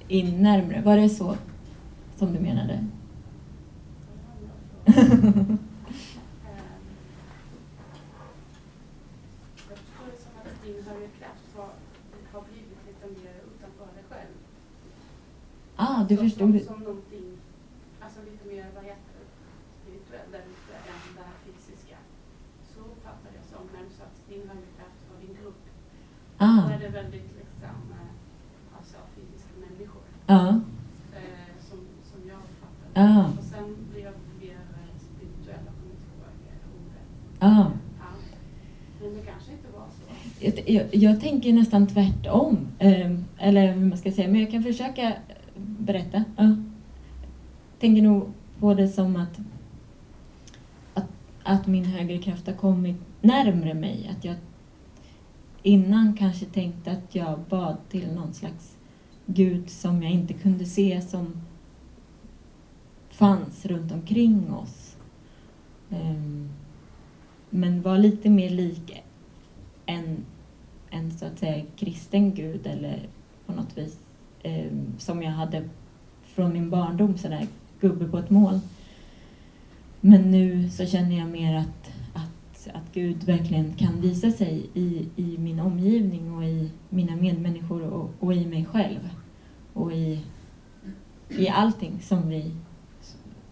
[0.09, 0.83] in närmre.
[0.85, 1.37] Var det så
[2.16, 2.87] som du menade?
[9.68, 11.68] Jag förstår det som att din högre kraft har,
[12.33, 14.35] har blivit lite mer utanför dig själv
[15.96, 17.26] ah, du som, förstod som, som någonting,
[18.04, 19.12] alltså lite mer, vad heter
[19.87, 20.16] det, ute
[20.92, 21.96] än det här fysiska.
[22.72, 25.62] Så uppfattar jag som när du sa att din högre kraft var din grupp.
[26.38, 28.11] Ah, Då är det väldigt liksom, eh,
[28.76, 30.02] alltså fysiska människor.
[30.26, 30.46] ja.
[31.18, 31.78] Eh, som,
[32.11, 33.00] som jag uppfattar det.
[33.04, 36.32] Ah, Och sen blir jag mer eh, spirituell, jag kommer inte ihåg
[36.80, 37.06] ordet.
[37.50, 37.70] ah.
[38.00, 38.11] Ja.
[39.00, 40.02] Men det kanske inte var så.
[40.46, 42.59] Jag, jag, jag tänker nästan tvärtom.
[42.78, 45.12] Eh, eller hur man ska säga, men jag kan försöka
[45.58, 46.24] berätta.
[46.36, 46.56] Ja.
[47.78, 49.38] Tänker nog på det som att,
[50.94, 51.10] att,
[51.42, 54.10] att min högre kraft har kommit närmre mig.
[54.16, 54.36] Att jag
[55.62, 58.76] innan kanske tänkte att jag bad till någon slags
[59.26, 61.32] gud som jag inte kunde se som
[63.10, 64.96] fanns runt omkring oss.
[65.90, 66.48] Ehm,
[67.50, 69.02] men var lite mer lik
[69.86, 70.24] en,
[70.90, 73.08] en så att säga kristen gud eller
[73.46, 74.05] på något vis
[74.46, 74.66] eh,
[74.98, 75.68] som jag hade
[76.22, 77.46] från min barndom, sådär
[77.80, 78.61] gubbe på ett moln.
[80.00, 85.09] Men nu så känner jag mer att, att, att Gud verkligen kan visa sig i,
[85.16, 89.11] i min omgivning och i mina medmänniskor och, och i mig själv.
[89.72, 90.20] Och i,
[91.28, 92.54] i allting som, vi,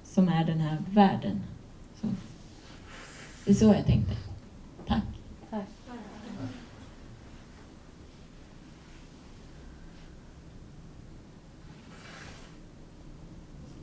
[0.04, 1.40] som är den här världen.
[2.00, 2.06] Så.
[3.44, 4.12] Det är så jag tänkte.
[4.86, 5.02] Tack.
[5.50, 5.64] Tack.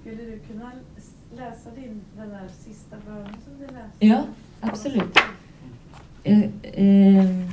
[0.01, 1.80] Skulle du kunna s- läsa din,
[2.17, 4.05] den där sista bönen som du läste?
[4.05, 4.23] Ja,
[4.61, 5.17] absolut.
[6.23, 7.49] Eh, eh,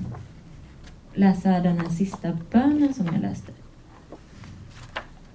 [1.14, 3.53] läsa den här sista bönen som jag läste.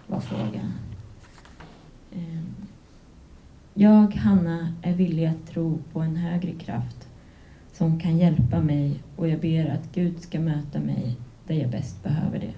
[0.07, 0.73] Var frågan.
[2.11, 2.43] Eh,
[3.73, 7.07] jag, Hanna, är villig att tro på en högre kraft
[7.73, 12.03] som kan hjälpa mig och jag ber att Gud ska möta mig där jag bäst
[12.03, 12.53] behöver det.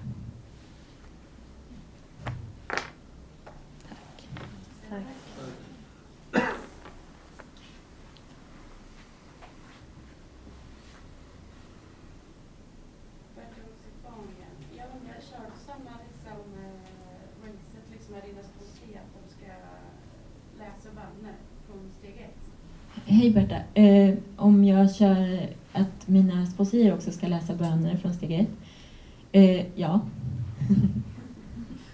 [3.88, 4.28] Tack.
[4.90, 5.02] Tack.
[13.36, 14.56] Verkar hos sitt barn igen.
[14.76, 19.52] Jag undrar, kör du samma liksom, eh, racet liksom med dina sponsorer att de ska
[20.58, 21.34] läsa böner
[21.66, 22.42] från steg ett?
[23.06, 23.65] Hej Berta.
[23.76, 28.48] Eh, om jag kör att mina sponsorer också ska läsa böner från steg ett?
[29.32, 30.00] Eh, ja.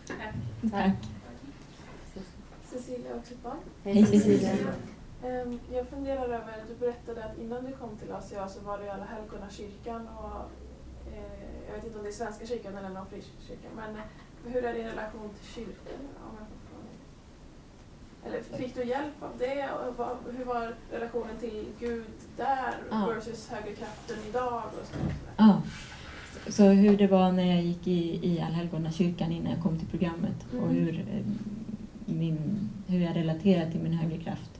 [0.07, 0.35] Tack.
[0.71, 0.97] Tack.
[2.65, 3.11] Cecilia
[3.43, 3.57] barn.
[3.85, 4.51] Hej Cecilia.
[5.25, 8.85] Ehm, Jag funderar över, du berättade att innan du kom till ACA så var du
[8.85, 10.51] i Alla helgona kyrkan och
[11.13, 13.97] eh, jag vet inte om det är Svenska kyrkan eller någon frikyrka men
[14.53, 16.01] hur är din relation till kyrkan?
[16.31, 16.89] Om jag får fråga?
[18.27, 19.69] Eller fick du hjälp av det?
[19.71, 22.05] Och hur var relationen till Gud
[22.37, 23.07] där Ja.
[23.15, 24.63] versus högerkraften idag?
[24.81, 24.95] Och så,
[25.37, 25.63] Ja.
[26.49, 29.89] Så hur det var när jag gick i, i Allhelgona kyrkan innan jag kom till
[29.89, 30.75] programmet och Mm.
[30.75, 31.25] hur, eh,
[32.07, 34.51] min, hur jag relaterar till min högre kraft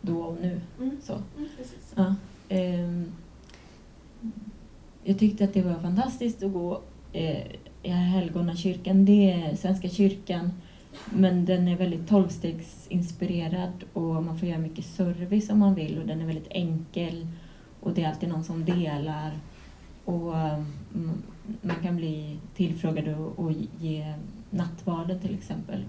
[0.00, 0.60] då och nu.
[0.80, 0.96] mm.
[1.02, 1.12] Så.
[1.36, 1.48] Mm.
[1.94, 2.14] Ja,
[2.48, 3.12] ehm,
[5.04, 6.80] jag tyckte att det var fantastiskt att gå
[7.12, 7.46] eh,
[7.82, 9.04] i Helgona kyrkan.
[9.04, 10.52] Det är Svenska kyrkan,
[11.10, 16.06] men den är väldigt tolvstegsinspirerad och man får göra mycket service om man vill och
[16.06, 17.26] den är väldigt enkel
[17.80, 19.38] och det är alltid någon som delar
[20.04, 21.22] och mm,
[21.62, 24.14] man kan bli tillfrågad och, och ge
[24.50, 25.84] nattvarden till exempel.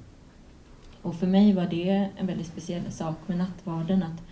[1.02, 4.23] Och för mig var det en väldigt speciell sak med nattvarden att,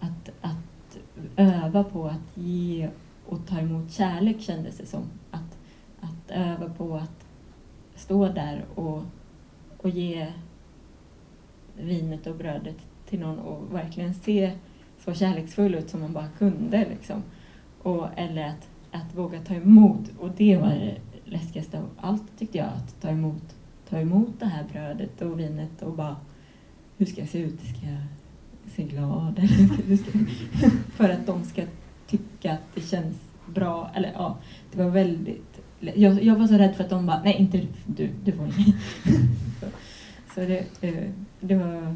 [0.00, 0.98] att, att
[1.36, 2.88] öva på att ge
[3.26, 5.04] och ta emot kärlek kändes det som.
[5.30, 5.58] Att,
[6.00, 7.26] att öva på att
[7.94, 9.02] stå där och,
[9.84, 10.26] och ge
[11.76, 12.76] vinet och brödet
[13.08, 14.52] till någon och verkligen se
[14.98, 16.86] så kärleksfull ut som man bara kunde.
[16.90, 17.22] Liksom.
[17.82, 20.10] Och, eller att, att våga ta emot.
[20.18, 22.66] Och det var det läskigaste av allt tyckte jag.
[22.66, 23.56] Att ta emot,
[23.88, 26.16] ta emot det här brödet och vinet och bara
[26.96, 27.60] hur ska jag se ut?
[27.60, 28.02] Ska jag
[28.70, 29.38] se glad?
[29.38, 30.18] Eller ska,
[30.96, 31.62] för att de ska
[32.06, 33.16] tycka att det känns
[33.46, 33.90] bra.
[33.94, 34.38] Eller ja,
[34.72, 35.53] det var väldigt...
[35.94, 38.76] Jag, jag var så rädd för att de bara, nej inte du, du, får inget.
[39.60, 39.66] så
[40.34, 41.10] så det, eh,
[41.40, 41.94] det var...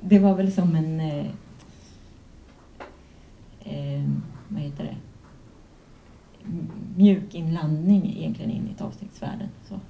[0.00, 1.00] Det var väl som en...
[1.00, 1.26] Eh,
[3.60, 4.04] eh,
[4.48, 4.96] vad heter det?
[6.96, 9.48] Mjuk inlandning egentligen in i tolvstegsvärlden.
[9.68, 9.80] Så,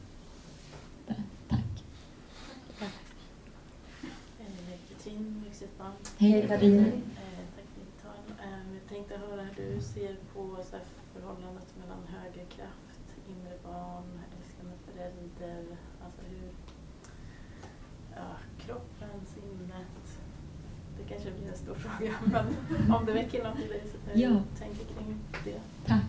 [1.07, 1.23] där.
[1.49, 1.85] Tack.
[4.89, 5.45] Katrin.
[6.19, 6.79] Hej Katrin.
[6.79, 6.93] Eh,
[7.57, 8.37] Tack för ditt tal.
[8.73, 10.77] Jag tänkte höra hur du ser på så
[11.21, 14.05] förhållandet mellan högerkraft, inre barn,
[14.39, 15.65] älskande förälder.
[16.05, 16.49] Alltså hur
[18.17, 20.21] ja, kroppen, sinnet.
[20.99, 22.47] Det kanske blir en stor fråga men
[22.95, 24.43] om det väcker något i dig så hur Ja.
[24.59, 25.61] tänker kring det.
[25.87, 26.03] Tack.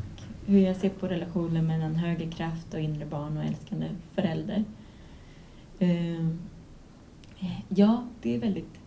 [0.45, 4.63] Hur jag ser på relationen mellan högre kraft och inre barn och älskande förälder.
[5.79, 6.27] Eh,
[7.69, 8.79] Ja, det är, väldigt,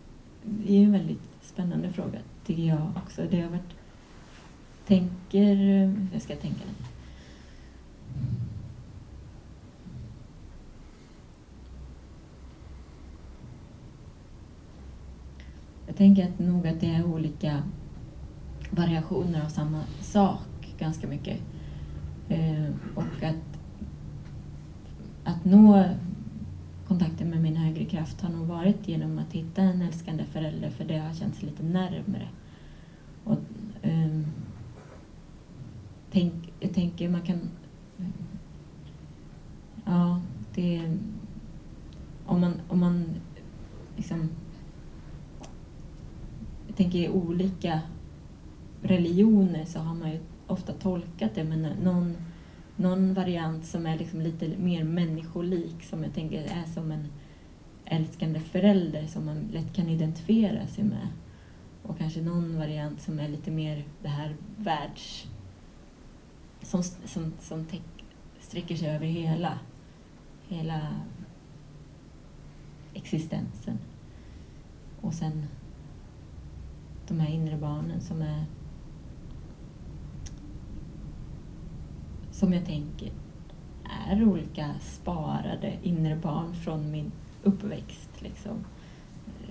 [0.43, 3.21] det är en väldigt spännande fråga tycker jag också.
[3.31, 3.75] Det har varit...
[4.87, 5.55] Tänker...
[6.13, 6.89] Jag ska tänka lite.
[15.87, 17.63] Jag tänker att nog att det är olika
[18.69, 21.39] variationer av samma sak ganska mycket.
[22.29, 22.65] Eh,
[22.95, 23.59] och att,
[25.23, 25.85] att nå
[26.87, 30.85] kontakten med min högre kraft har nog varit genom att hitta en älskande förälder för
[30.85, 32.27] det har känts lite närmre.
[33.23, 33.37] Och,
[33.83, 34.25] um,
[36.13, 37.49] tänk, jag tänker man kan...
[39.85, 40.21] Ja,
[40.55, 40.97] det...
[42.25, 43.05] Om man, om man
[43.95, 44.29] liksom...
[46.67, 47.81] Jag tänker i olika
[48.81, 52.15] religioner så har man ju ofta tolkat det med någon,
[52.75, 57.07] någon variant som är liksom lite mer människolik som jag tänker är som en
[57.85, 61.07] älskande förälder som man lätt kan identifiera sig med.
[61.83, 65.27] Och kanske någon variant som är lite mer det här världs
[66.63, 68.05] som, som, som täck,
[68.39, 69.59] sträcker sig över hela,
[70.47, 70.79] hela
[72.93, 73.79] existensen.
[75.01, 75.47] Och sen
[77.07, 78.45] de här inre barnen som är
[82.31, 83.11] som jag tänker
[84.09, 87.11] är olika sparade inre barn från min
[87.43, 88.65] uppväxt liksom.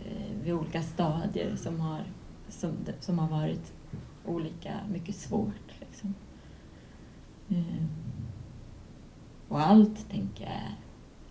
[0.04, 2.00] Eh, vid olika stadier som har,
[2.48, 3.72] som, som har varit
[4.26, 5.80] olika mycket svårt.
[5.80, 6.14] Liksom.
[7.52, 7.84] Eh,
[9.48, 10.74] och allt, tänker jag, är,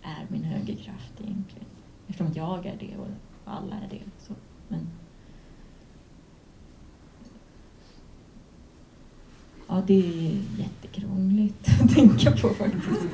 [0.02, 1.68] är min högerkraft egentligen.
[2.08, 3.08] Eftersom jag är det och
[3.44, 4.02] alla är det.
[4.18, 4.34] Så.
[4.68, 4.86] Men,
[9.72, 13.06] Ja, det är jättekrångligt att tänka på faktiskt.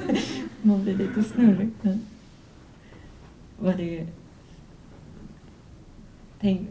[0.62, 1.70] Man blir lite snurrig.
[1.82, 2.00] Men
[3.58, 4.06] vad det...
[6.40, 6.68] Tänk,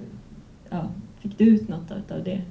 [0.70, 2.42] ja, fick du ut något av det?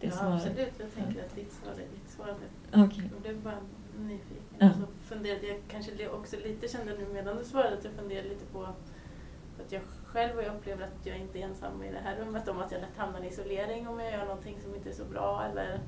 [0.00, 0.34] det ja, svaret?
[0.34, 0.72] absolut.
[0.78, 2.84] Jag tänker att ditt svar är ditt svar.
[2.84, 3.10] Okej.
[3.12, 3.58] Jag blev bara
[3.98, 4.44] nyfiken.
[4.58, 4.70] Ja.
[4.72, 8.44] Så funderade jag kanske också lite, kände nu medan du svarade, att jag funderade lite
[8.44, 12.16] på att jag själv och jag upplever att jag inte är ensam i det här
[12.16, 14.94] rummet om att jag lätt hamnar i isolering om jag gör någonting som inte är
[14.94, 15.80] så bra eller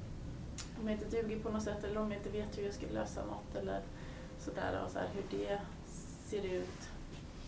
[0.80, 2.86] om jag inte duger på något sätt eller om jag inte vet hur jag ska
[2.86, 3.80] lösa något eller
[4.38, 5.60] sådär och så här, hur det
[6.24, 6.88] ser ut.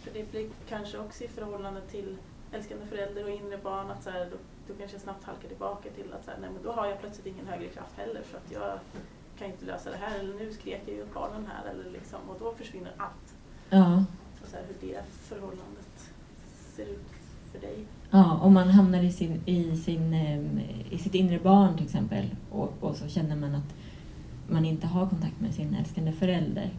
[0.03, 2.17] För det blir kanske också i förhållande till
[2.53, 4.31] älskande förälder och inre barn att så här,
[4.69, 7.01] då, kanske jag snabbt halkar tillbaka till att så här, nej, men då har jag
[7.01, 8.79] plötsligt ingen högre kraft heller för att jag
[9.39, 12.21] kan inte lösa det här eller nu skrek jag ju åt barnen här eller liksom,
[12.29, 13.35] och då försvinner allt.
[13.71, 14.05] Ja.
[14.43, 16.13] Och så här, hur det förhållandet
[16.77, 17.09] ser ut
[17.53, 17.85] för dig.
[18.11, 20.15] ja, om man hamnar i, sin, i, sin,
[20.91, 23.75] i sitt inre barn till exempel och, och så känner man att
[24.49, 26.71] man inte har kontakt med sin älskande förälder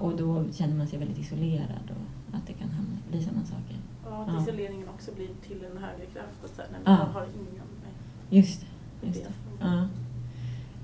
[0.00, 3.76] och då känner man sig väldigt isolerad och att det kan hamna, bli sådana saker.
[4.10, 4.42] Ja, att Ja.
[4.42, 6.44] isoleringen också blir till en högre kraft.
[6.44, 6.90] Att så här, nej, Ja.
[6.98, 7.92] jag har ingen med
[8.30, 8.60] Just
[9.00, 9.06] det.
[9.06, 9.30] Just det.
[9.60, 9.88] Ja.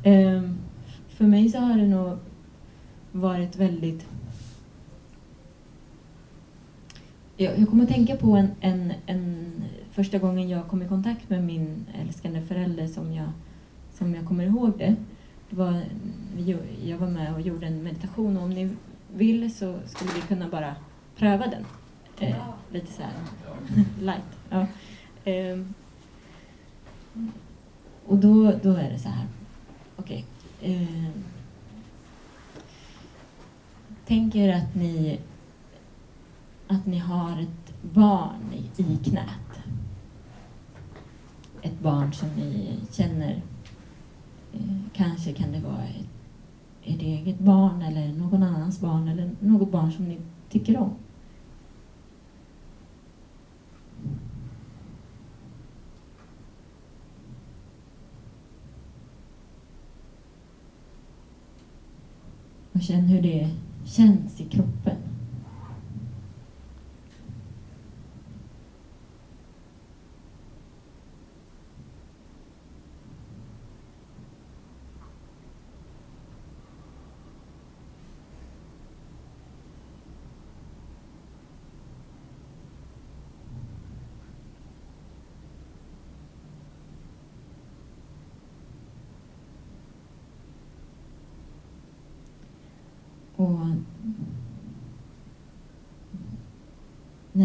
[0.02, 0.58] Ehm,
[1.08, 2.18] för mig så har det nog
[3.12, 4.06] varit väldigt...
[7.36, 9.52] Jag, jag kommer att tänka på en, en, en
[9.90, 13.28] första gången jag kom i kontakt med min älskande förälder som jag,
[13.92, 14.96] som jag kommer ihåg det.
[15.50, 15.82] det var,
[16.84, 18.70] jag var med och gjorde en meditation och om ni
[19.14, 20.74] vill så skulle vi kunna bara
[21.16, 21.64] pröva den.
[22.20, 22.36] Eh,
[22.70, 23.12] lite så här
[24.00, 24.38] light.
[24.50, 24.66] Ja.
[25.24, 25.74] Ehm,
[28.06, 29.26] och då, då är det så här.
[29.96, 30.24] Okej.
[30.60, 31.08] Eh,
[34.06, 35.20] tänk er att ni,
[36.68, 39.60] att ni har ett barn i, i knät.
[41.62, 43.42] Ett barn som ni känner.
[44.52, 46.06] Eh, kanske kan det vara ett,
[46.84, 50.18] ert eget barn eller någon annans barn eller något barn som ni
[50.50, 50.90] tycker om.
[62.84, 63.50] Känn hur det
[63.84, 64.96] känns i kroppen.
[93.36, 93.58] Och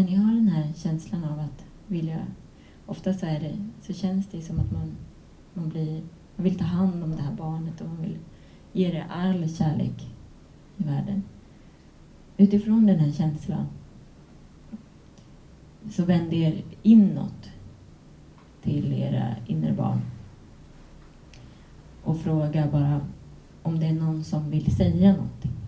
[0.00, 2.26] när ni har den här känslan av att vilja,
[2.86, 4.96] ofta så, är det, så känns det som att man,
[5.54, 6.02] man, blir,
[6.36, 8.18] man vill ta hand om det här barnet och man vill
[8.72, 10.08] ge det all kärlek
[10.76, 11.22] i världen.
[12.36, 13.66] Utifrån den här känslan
[15.90, 17.50] så vänd er inåt
[18.62, 20.00] till era inre barn
[22.04, 23.00] och fråga bara
[23.62, 25.60] om det är någon som vill säga någonting.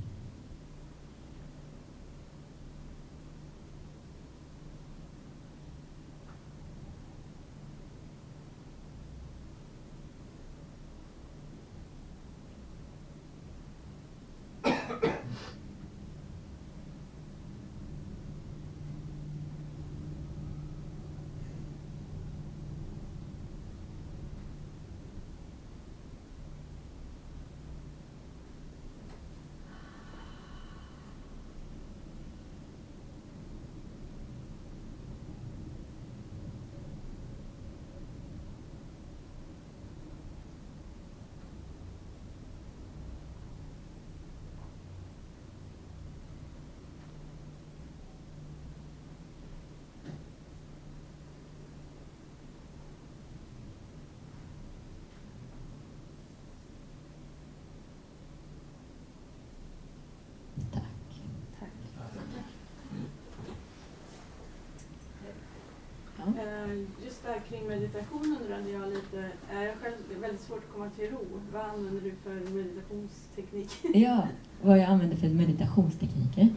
[66.22, 70.40] Eh, Ehm, just där kring meditation undrade jag lite, är jag själv det är väldigt
[70.40, 71.40] svårt att komma till ro.
[71.52, 73.70] Vad använder du för meditationsteknik?
[73.94, 74.28] Ja,
[74.62, 76.48] vad jag använder för meditationstekniker.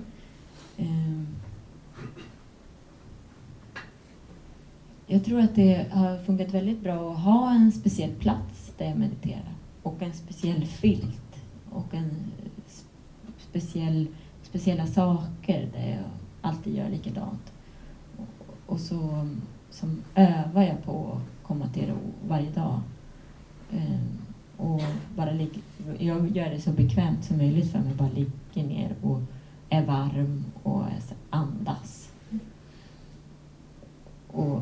[0.78, 1.28] Ehm,
[5.08, 8.98] jag tror att det har funkat väldigt bra att ha en speciell plats där jag
[8.98, 11.36] mediterar och en speciell filt
[11.70, 12.32] och en
[13.38, 14.08] speciell,
[14.44, 16.04] speciella saker där jag
[16.42, 17.54] alltid gör likadant.
[18.66, 19.28] Och så
[19.70, 21.98] som övar jag på att komma till ro
[22.28, 22.80] varje dag.
[23.72, 24.18] Ehm,
[24.58, 24.82] och
[25.16, 25.64] bara lig-
[26.00, 27.94] jag gör det så bekvämt som möjligt för mig.
[27.94, 29.22] Bara ligger ner och
[29.70, 30.84] är varm och
[31.30, 32.12] andas.
[34.28, 34.62] Och,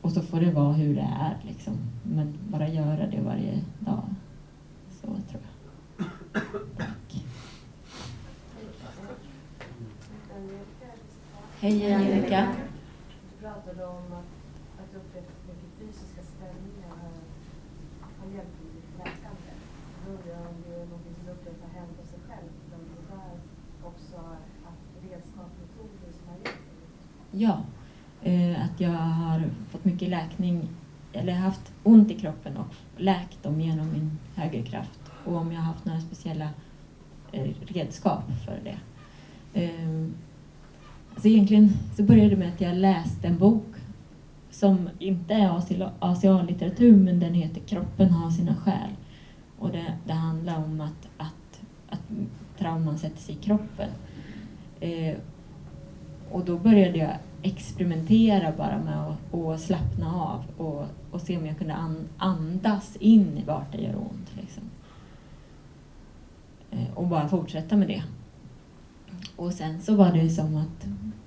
[0.00, 1.74] och så får det vara hur det är liksom.
[2.02, 4.04] Men bara göra det varje dag.
[5.00, 5.42] Så tror
[5.98, 6.06] jag.
[6.76, 7.24] Tack.
[11.60, 12.40] Hej Angelica.
[13.30, 14.30] Du pratade om att,
[14.80, 17.16] att du upplevt mycket fysiska spänningar har,
[18.18, 19.50] har hjälpt dig i ditt läkande.
[20.02, 22.50] Då undrar jag om det är något som du upplevt har hänt hos dig själv,
[22.70, 23.34] men det där
[23.90, 26.80] också har haft redskap, metoder som har hjälpt dig.
[27.36, 27.58] Ja,
[28.22, 30.68] eh, att jag har fått mycket läkning,
[31.12, 35.60] eller haft ont i kroppen och läkt dem genom min högre kraft Och om jag
[35.60, 36.48] har haft några speciella
[37.32, 38.78] eh, redskap för det.
[39.60, 40.08] Eh,
[41.16, 43.74] så egentligen så började det med att jag läste en bok
[44.50, 45.58] som inte är
[46.00, 48.90] ACA-litteratur men den heter Kroppen har sina skäl.
[49.58, 52.02] Och det, det handlar om att, att, att
[52.58, 53.88] trauman sätter sig i kroppen.
[54.80, 55.16] Eh,
[56.34, 61.46] och då började jag experimentera bara med att, att slappna av och, och se om
[61.46, 64.36] jag kunde an, andas in i vart det gör ont.
[64.40, 64.62] Liksom.
[66.70, 68.02] Eh, och bara fortsätta med det.
[69.36, 70.86] Och sen så var det som att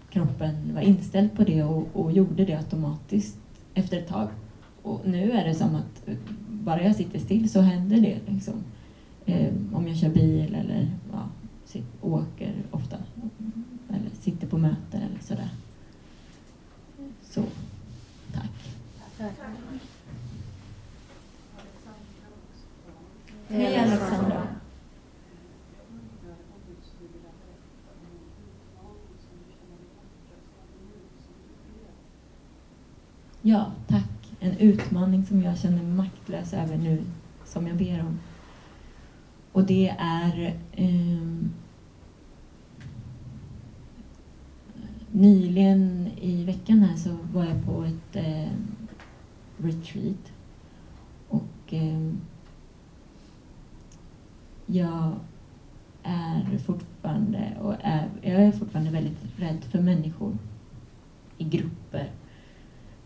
[0.10, 3.40] kroppen var inställd på det och, och gjorde det automatiskt
[3.74, 4.28] efter ett tag.
[4.82, 6.10] Och nu är det som att
[6.50, 8.20] bara jag sitter still så händer det.
[8.34, 8.54] Liksom.
[9.26, 11.24] Eh, om jag kör bil eller ja,
[11.66, 12.98] sitter, åker ofta.
[13.90, 15.50] Eller sitter på möten eller sådär.
[17.24, 17.44] Så,
[18.34, 18.52] tack.
[23.48, 24.48] Hej Alexandra.
[33.42, 34.04] Ja, tack.
[34.40, 37.04] En utmaning som jag känner mig maktlös över nu,
[37.46, 38.20] som jag ber om.
[39.52, 41.54] Och det är ehm,
[45.18, 48.52] Nyligen i veckan här så var jag på ett eh,
[49.58, 50.32] retreat
[51.30, 52.14] och eh,
[54.66, 55.16] jag
[56.04, 60.38] är fortfarande och är, jag är fortfarande väldigt rädd för människor
[61.38, 62.12] i grupper.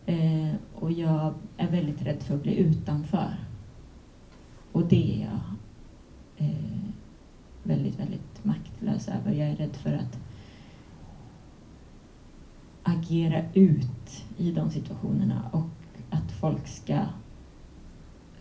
[0.05, 3.35] Eh, och jag är väldigt rädd för att bli utanför.
[4.71, 5.41] Och det är jag
[6.47, 6.89] eh,
[7.63, 9.31] väldigt, väldigt maktlös över.
[9.31, 10.19] Jag är rädd för att
[12.83, 15.69] agera ut i de situationerna och
[16.09, 17.05] att folk ska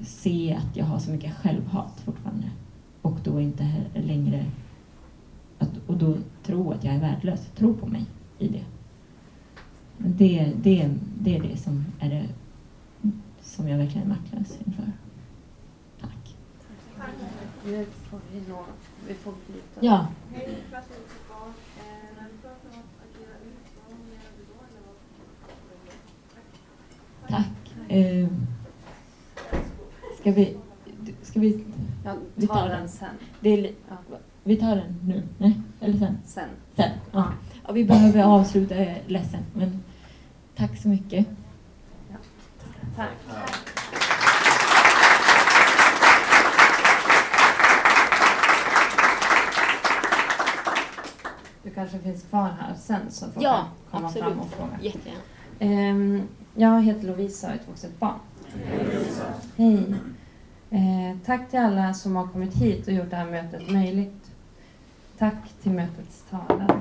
[0.01, 2.51] se att jag har så mycket självhat fortfarande
[3.03, 4.47] och då inte längre
[5.87, 7.51] och då tro att jag är värdelös.
[7.57, 8.07] Tro på mig
[8.39, 8.65] i det.
[9.99, 12.29] Det, det, det är det som är det
[13.41, 14.93] som jag verkligen är maktlös inför.
[16.01, 16.37] Tack.
[17.65, 18.65] Nu får vi nå,
[19.09, 19.81] vi får byta.
[19.81, 21.53] Ja, Hej, klassrummet barn.
[21.79, 21.85] Eh,
[22.19, 24.59] när du pratar om att agera ut, vad menar du då?
[24.69, 24.83] Eller
[27.29, 27.31] vad?
[27.31, 27.80] tack.
[27.91, 28.29] Eh,
[30.21, 30.57] ska vi...
[31.23, 31.65] Ska vi...
[32.05, 33.09] Jag Vi tar tar den sen.
[33.41, 33.97] Det är, Ja,
[34.45, 35.23] vi tar den nu?
[35.39, 36.19] Nej, eller sen?
[36.27, 36.49] sen.
[36.77, 36.91] Sen.
[37.13, 37.25] Ja.
[37.67, 38.75] ja, vi behöver avsluta.
[38.75, 39.41] Jag är ledsen.
[39.55, 39.83] Men
[40.57, 41.27] tack så mycket.
[42.97, 43.09] Tack.
[51.63, 54.29] Du kanske finns kvar här sen så får Ja, komma absolut.
[54.29, 54.71] fram och fråga.
[54.81, 55.21] Jättegärna.
[55.63, 56.23] Ehm,
[56.55, 58.19] jag heter Lovisa och är ett vuxet barn.
[59.57, 59.95] Hej.
[60.71, 64.31] Eh, tack till alla som har kommit hit och gjort det här mötet möjligt.
[65.19, 66.81] Tack till mötets talare.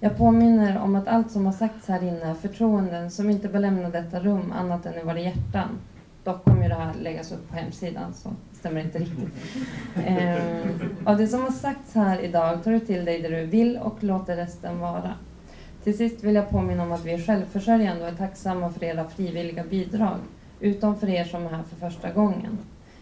[0.00, 3.60] Jag påminner om att allt som har sagts här inne är förtroenden som inte bör
[3.60, 5.68] lämna detta rum annat än i våra hjärtan.
[6.24, 9.28] Dock kommer ju det här läggas upp på hemsidan så det stämmer inte riktigt.
[10.06, 10.68] Ehm,
[11.04, 14.04] av det som har sagts här idag tar du till dig det du vill och
[14.04, 15.14] låter resten vara.
[15.84, 19.04] Till sist vill jag påminna om att vi är självförsörjande och är tacksamma för era
[19.04, 20.18] frivilliga bidrag,
[20.60, 22.58] utom för er som är här för första gången.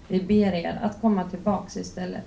[0.09, 2.25] Vi ber er att komma tillbaks istället.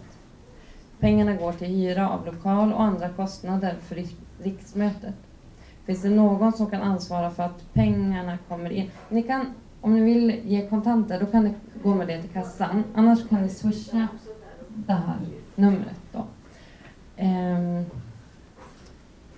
[1.00, 4.04] Pengarna går till hyra av lokal och andra kostnader för
[4.44, 5.16] riksmötet.
[5.86, 8.92] Finns det någon som kan ansvara för att pengarna kommer in?
[9.10, 12.84] Ni kan, om ni vill ge kontanter, då kan ni gå med det till kassan.
[12.96, 14.08] Annars kan ni swisha
[14.68, 15.18] det här
[15.56, 16.26] numret då.
[17.24, 17.86] Um,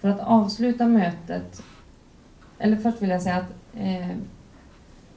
[0.04, 1.64] för att avsluta mötet,
[2.60, 4.08] eller först vill jag säga att eh,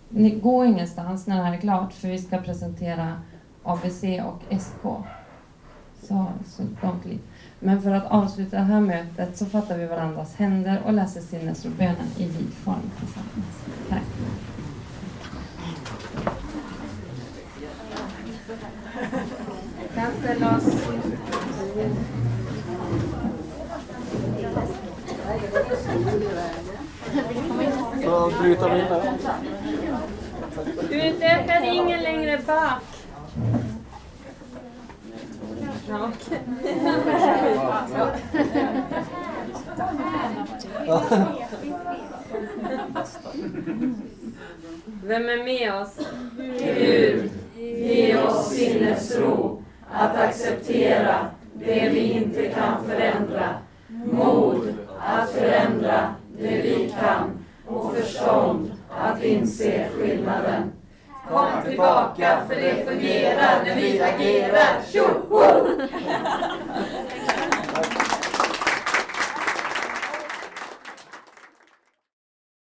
[0.09, 3.21] ni går ingenstans när det här är klart för vi ska presentera
[3.63, 4.83] ABC och SK.
[6.03, 7.21] Så, så don't leave.
[7.61, 12.07] Men för att avsluta det här mötet så fattar vi varandras händer och läser sinnesrobönen
[12.17, 13.65] i vid form tillsammans.
[13.89, 14.03] Tack.
[19.95, 20.87] Kan ställa oss
[28.05, 29.13] Så bryta in där.
[30.91, 32.83] Utöka ringen längre bak.
[35.89, 36.11] Ja.
[45.05, 45.99] Vem är med oss?
[46.59, 53.55] Gud, ge oss sinnesro att acceptera det vi inte kan förändra,
[54.05, 54.75] mod
[55.07, 60.73] att förändra det vi kan och förstånd att inse skillnaden.
[61.29, 64.83] Kom tillbaka för det fungerar när vi agerar.
[64.93, 65.67] Tjoho!